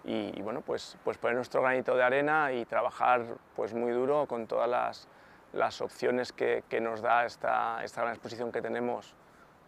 y, 0.05 0.43
bueno, 0.43 0.63
pues, 0.63 0.97
pues 1.05 1.17
poner 1.19 1.37
nuestro 1.37 1.63
granito 1.63 1.95
de 1.95 2.03
arena 2.03 2.53
y 2.53 2.65
trabajar 2.65 3.23
pues 3.55 3.73
muy 3.73 3.93
duro 3.93 4.27
con 4.27 4.47
todas 4.47 4.69
las, 4.69 5.09
las 5.53 5.81
opciones 5.81 6.33
que, 6.33 6.65
que, 6.69 6.81
nos 6.81 7.03
da 7.03 7.25
esta, 7.25 7.85
esta, 7.85 8.01
gran 8.01 8.15
exposición 8.15 8.51
que 8.51 8.61
tenemos 8.61 9.15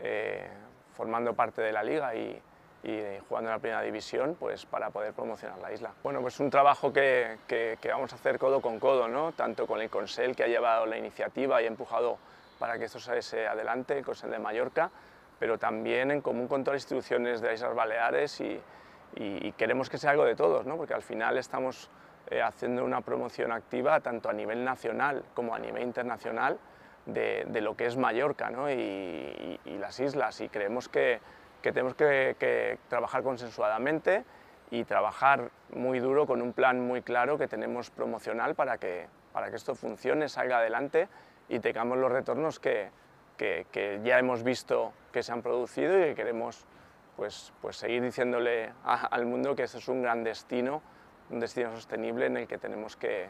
eh, 0.00 0.48
formando 0.96 1.34
parte 1.34 1.62
de 1.62 1.70
la 1.70 1.84
liga 1.84 2.16
y, 2.16 2.42
y, 2.82 3.00
jugando 3.28 3.50
en 3.50 3.56
la 3.56 3.60
primera 3.60 3.82
división 3.82 4.36
pues 4.38 4.66
para 4.66 4.90
poder 4.90 5.12
promocionar 5.12 5.58
la 5.58 5.72
isla. 5.72 5.92
Bueno, 6.02 6.20
pues 6.20 6.40
un 6.40 6.50
trabajo 6.50 6.92
que, 6.92 7.38
que, 7.46 7.78
que 7.80 7.88
vamos 7.90 8.12
a 8.12 8.16
hacer 8.16 8.38
codo 8.38 8.60
con 8.60 8.80
codo, 8.80 9.06
¿no? 9.06 9.32
tanto 9.32 9.68
con 9.68 9.80
el 9.80 9.88
Consell 9.88 10.34
que 10.34 10.42
ha 10.42 10.48
llevado 10.48 10.84
la 10.84 10.98
iniciativa 10.98 11.62
y 11.62 11.66
ha 11.66 11.68
empujado 11.68 12.18
para 12.58 12.76
que 12.76 12.86
esto 12.86 12.98
se 12.98 13.46
adelante, 13.46 13.98
el 13.98 14.04
Consell 14.04 14.30
de 14.30 14.38
Mallorca, 14.40 14.90
pero 15.38 15.58
también 15.58 16.10
en 16.10 16.20
común 16.20 16.48
con 16.48 16.64
todas 16.64 16.76
las 16.76 16.82
instituciones 16.82 17.40
de 17.40 17.48
las 17.48 17.56
Islas 17.56 17.74
Baleares 17.74 18.40
y, 18.40 18.60
y, 19.16 19.52
queremos 19.52 19.88
que 19.88 19.98
sea 19.98 20.10
algo 20.10 20.24
de 20.24 20.34
todos, 20.34 20.66
¿no? 20.66 20.76
porque 20.76 20.94
al 20.94 21.02
final 21.02 21.38
estamos 21.38 21.90
eh, 22.30 22.42
haciendo 22.42 22.84
una 22.84 23.00
promoción 23.00 23.52
activa 23.52 24.00
tanto 24.00 24.28
a 24.28 24.32
nivel 24.32 24.64
nacional 24.64 25.24
como 25.34 25.54
a 25.54 25.58
nivel 25.58 25.82
internacional 25.82 26.58
de, 27.06 27.44
lo 27.60 27.76
que 27.76 27.86
es 27.86 27.96
Mallorca 27.96 28.50
¿no? 28.50 28.70
y, 28.70 29.60
las 29.78 30.00
islas 30.00 30.40
y 30.40 30.48
creemos 30.48 30.88
que, 30.88 31.20
tenemos 31.60 31.94
que, 31.94 32.36
que, 32.38 32.78
trabajar 32.88 33.22
consensuadamente 33.22 34.24
y 34.70 34.84
trabajar 34.84 35.50
muy 35.74 36.00
duro 36.00 36.26
con 36.26 36.40
un 36.42 36.52
plan 36.52 36.80
muy 36.80 37.02
claro 37.02 37.38
que 37.38 37.46
tenemos 37.46 37.90
promocional 37.90 38.54
para 38.54 38.78
que, 38.78 39.06
para 39.32 39.50
que 39.50 39.56
esto 39.56 39.74
funcione, 39.74 40.28
salga 40.28 40.58
adelante 40.58 41.08
y 41.48 41.60
tengamos 41.60 41.98
los 41.98 42.10
retornos 42.10 42.58
que, 42.58 42.88
que 43.36 44.00
ya 44.02 44.18
hemos 44.18 44.42
visto 44.42 44.92
que 45.12 45.22
se 45.22 45.32
han 45.32 45.42
producido 45.42 45.98
y 45.98 46.02
que 46.04 46.14
queremos 46.14 46.66
pues, 47.16 47.52
pues 47.60 47.76
seguir 47.76 48.02
diciéndole 48.02 48.72
al 48.84 49.26
mundo 49.26 49.54
que 49.54 49.64
este 49.64 49.78
es 49.78 49.88
un 49.88 50.02
gran 50.02 50.24
destino, 50.24 50.82
un 51.30 51.40
destino 51.40 51.70
sostenible 51.72 52.26
en 52.26 52.36
el 52.36 52.46
que 52.46 52.58
tenemos 52.58 52.96
que, 52.96 53.28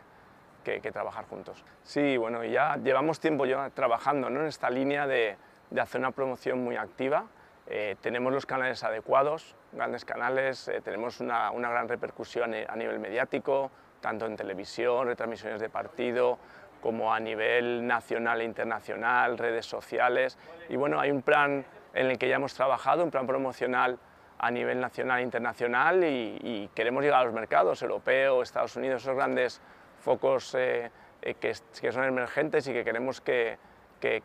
que, 0.65 0.81
trabajar 0.93 1.27
juntos. 1.27 1.65
Sí, 1.83 2.17
bueno, 2.17 2.45
ya 2.45 2.77
llevamos 2.77 3.21
tiempo 3.21 3.47
ya 3.47 3.71
trabajando 3.71 4.31
¿no? 4.31 4.41
en 4.41 4.47
esta 4.47 4.71
línea 4.71 5.07
de, 5.07 5.37
de, 5.71 5.81
hacer 5.81 6.01
una 6.01 6.11
promoción 6.11 6.63
muy 6.65 6.77
activa. 6.77 7.27
Eh, 7.67 7.97
tenemos 8.01 8.33
los 8.33 8.47
canales 8.47 8.83
adecuados, 8.85 9.55
grandes 9.73 10.05
canales, 10.05 10.69
eh, 10.69 10.81
tenemos 10.83 11.21
una, 11.21 11.51
una, 11.51 11.71
gran 11.71 11.89
repercusión 11.89 12.55
a 12.55 12.77
nivel 12.77 12.99
mediático, 12.99 13.71
tanto 14.01 14.27
en 14.27 14.37
televisión, 14.37 15.07
retransmisiones 15.07 15.61
de 15.61 15.71
partido, 15.71 16.39
como 16.83 17.15
a 17.15 17.21
nivel 17.21 17.87
nacional 17.87 18.43
e 18.43 18.45
internacional, 18.45 19.39
redes 19.39 19.65
sociales. 19.65 20.37
Y 20.69 20.77
bueno, 20.77 21.01
hay 21.01 21.11
un 21.11 21.23
plan 21.23 21.65
en 21.95 22.11
el 22.11 22.19
que 22.19 22.29
ya 22.29 22.37
hemos 22.37 22.55
trabajado, 22.55 23.05
un 23.05 23.11
plan 23.11 23.27
promocional 23.27 23.99
a 24.39 24.51
nivel 24.51 24.81
nacional 24.81 25.21
e 25.21 25.23
internacional 25.23 26.05
y, 26.05 26.69
queremos 26.75 27.03
llegar 27.03 27.21
a 27.21 27.25
los 27.25 27.33
mercados 27.33 27.81
europeos, 27.83 28.49
Estados 28.49 28.77
Unidos, 28.77 29.03
esos 29.03 29.15
grandes 29.15 29.61
focos 30.01 30.55
eh, 30.55 30.91
eh, 31.23 31.35
que, 31.35 31.55
son 31.55 32.05
emergentes 32.05 32.67
y 32.67 32.73
que 32.73 32.85
queremos 32.85 33.21
que, 33.21 33.59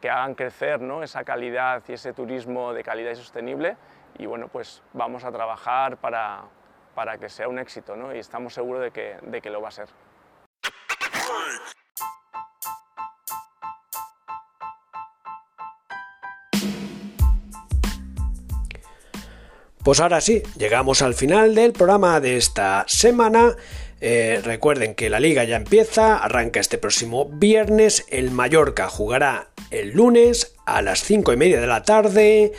hagan 0.04 0.36
crecer 0.36 0.82
¿no? 0.82 1.04
esa 1.04 1.24
calidad 1.24 1.82
y 1.88 1.94
ese 1.94 2.12
turismo 2.12 2.74
de 2.74 2.84
calidad 2.84 3.12
y 3.12 3.16
sostenible 3.16 3.78
y 4.18 4.26
bueno, 4.26 4.50
pues 4.50 4.84
vamos 4.92 5.24
a 5.24 5.32
trabajar 5.32 5.96
para, 5.96 6.44
para 6.96 7.18
que 7.18 7.30
sea 7.30 7.48
un 7.48 7.60
éxito 7.60 7.96
¿no? 7.96 8.14
y 8.14 8.20
estamos 8.20 8.54
seguros 8.54 8.82
de 8.82 8.92
que, 8.92 9.18
de 9.22 9.42
que 9.42 9.50
lo 9.50 9.62
va 9.62 9.70
a 9.70 9.72
ser. 9.72 9.88
Pues 19.90 20.02
ahora 20.02 20.22
sí, 20.22 20.44
llegamos 20.56 21.02
al 21.02 21.16
final 21.16 21.56
del 21.56 21.74
programa 21.74 22.20
de 22.20 22.38
esta 22.38 22.86
semana. 22.88 23.56
Eh, 24.00 24.40
recuerden 24.44 24.94
que 24.94 25.10
la 25.10 25.20
liga 25.20 25.44
ya 25.46 25.56
empieza, 25.56 26.18
arranca 26.18 26.60
este 26.60 26.78
próximo 26.78 27.26
viernes. 27.26 28.06
El 28.10 28.30
Mallorca 28.30 28.88
jugará 28.88 29.50
el 29.72 29.94
lunes 29.94 30.54
a 30.68 30.84
las 30.84 31.02
5 31.02 31.34
y 31.34 31.38
media 31.38 31.60
de 31.60 31.66
la 31.66 31.82
tarde 31.82 32.52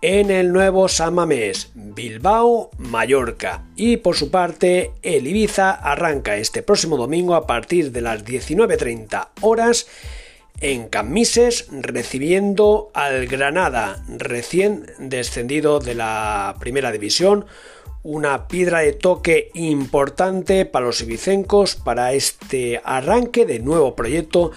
en 0.00 0.30
el 0.30 0.54
nuevo 0.54 0.88
San 0.88 1.12
Mamés, 1.12 1.70
Bilbao, 1.74 2.70
Mallorca. 2.78 3.64
Y 3.76 3.98
por 3.98 4.16
su 4.16 4.30
parte, 4.30 4.92
el 5.02 5.26
Ibiza 5.26 5.70
arranca 5.70 6.38
este 6.38 6.62
próximo 6.62 6.96
domingo 6.96 7.34
a 7.34 7.46
partir 7.46 7.92
de 7.92 8.00
las 8.00 8.24
19.30 8.24 9.28
horas 9.42 9.86
en 10.64 10.88
Camises 10.88 11.66
recibiendo 11.70 12.90
al 12.94 13.26
Granada, 13.26 14.02
recién 14.08 14.86
descendido 14.98 15.78
de 15.78 15.94
la 15.94 16.56
primera 16.58 16.90
división. 16.90 17.44
Una 18.02 18.48
piedra 18.48 18.78
de 18.78 18.94
toque 18.94 19.50
importante 19.52 20.64
para 20.64 20.86
los 20.86 21.02
ibicencos 21.02 21.76
para 21.76 22.14
este 22.14 22.80
arranque 22.82 23.44
de 23.44 23.58
nuevo 23.58 23.94
proyecto, 23.94 24.52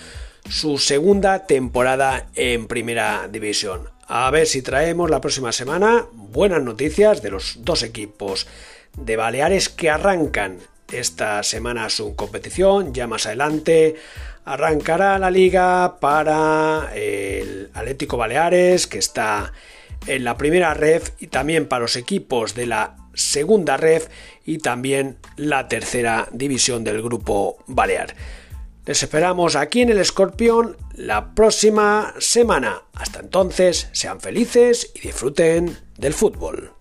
su 0.49 0.77
segunda 0.77 1.45
temporada 1.45 2.29
en 2.35 2.67
primera 2.67 3.27
división. 3.29 3.89
A 4.07 4.31
ver 4.31 4.47
si 4.47 4.61
traemos 4.61 5.09
la 5.09 5.19
próxima 5.19 5.51
semana 5.51 6.05
buenas 6.13 6.63
noticias 6.63 7.21
de 7.21 7.31
los 7.31 7.65
dos 7.65 7.83
equipos 7.83 8.47
de 8.95 9.17
Baleares 9.17 9.67
que 9.67 9.89
arrancan 9.89 10.59
esta 10.89 11.43
semana 11.43 11.89
su 11.89 12.15
competición. 12.15 12.93
Ya 12.93 13.07
más 13.07 13.25
adelante 13.25 13.97
arrancará 14.47 15.19
la 15.19 15.29
liga 15.29 15.99
para 15.99 16.91
el 16.95 17.69
Atlético 17.73 18.15
Baleares 18.15 18.87
que 18.87 18.97
está 18.97 19.51
en 20.07 20.23
la 20.23 20.37
primera 20.37 20.73
ref 20.73 21.11
y 21.19 21.27
también 21.27 21.67
para 21.67 21.81
los 21.81 21.97
equipos 21.97 22.55
de 22.55 22.65
la 22.65 22.95
segunda 23.13 23.75
ref 23.75 24.07
y 24.45 24.59
también 24.59 25.17
la 25.35 25.67
tercera 25.67 26.29
división 26.31 26.85
del 26.85 27.01
grupo 27.01 27.57
Balear. 27.67 28.15
Les 28.85 29.03
esperamos 29.03 29.57
aquí 29.57 29.81
en 29.81 29.89
el 29.89 29.97
Escorpión 29.97 30.77
la 30.95 31.35
próxima 31.35 32.13
semana. 32.19 32.83
Hasta 32.93 33.19
entonces, 33.19 33.89
sean 33.91 34.21
felices 34.21 34.91
y 34.95 35.01
disfruten 35.01 35.77
del 35.97 36.13
fútbol. 36.13 36.76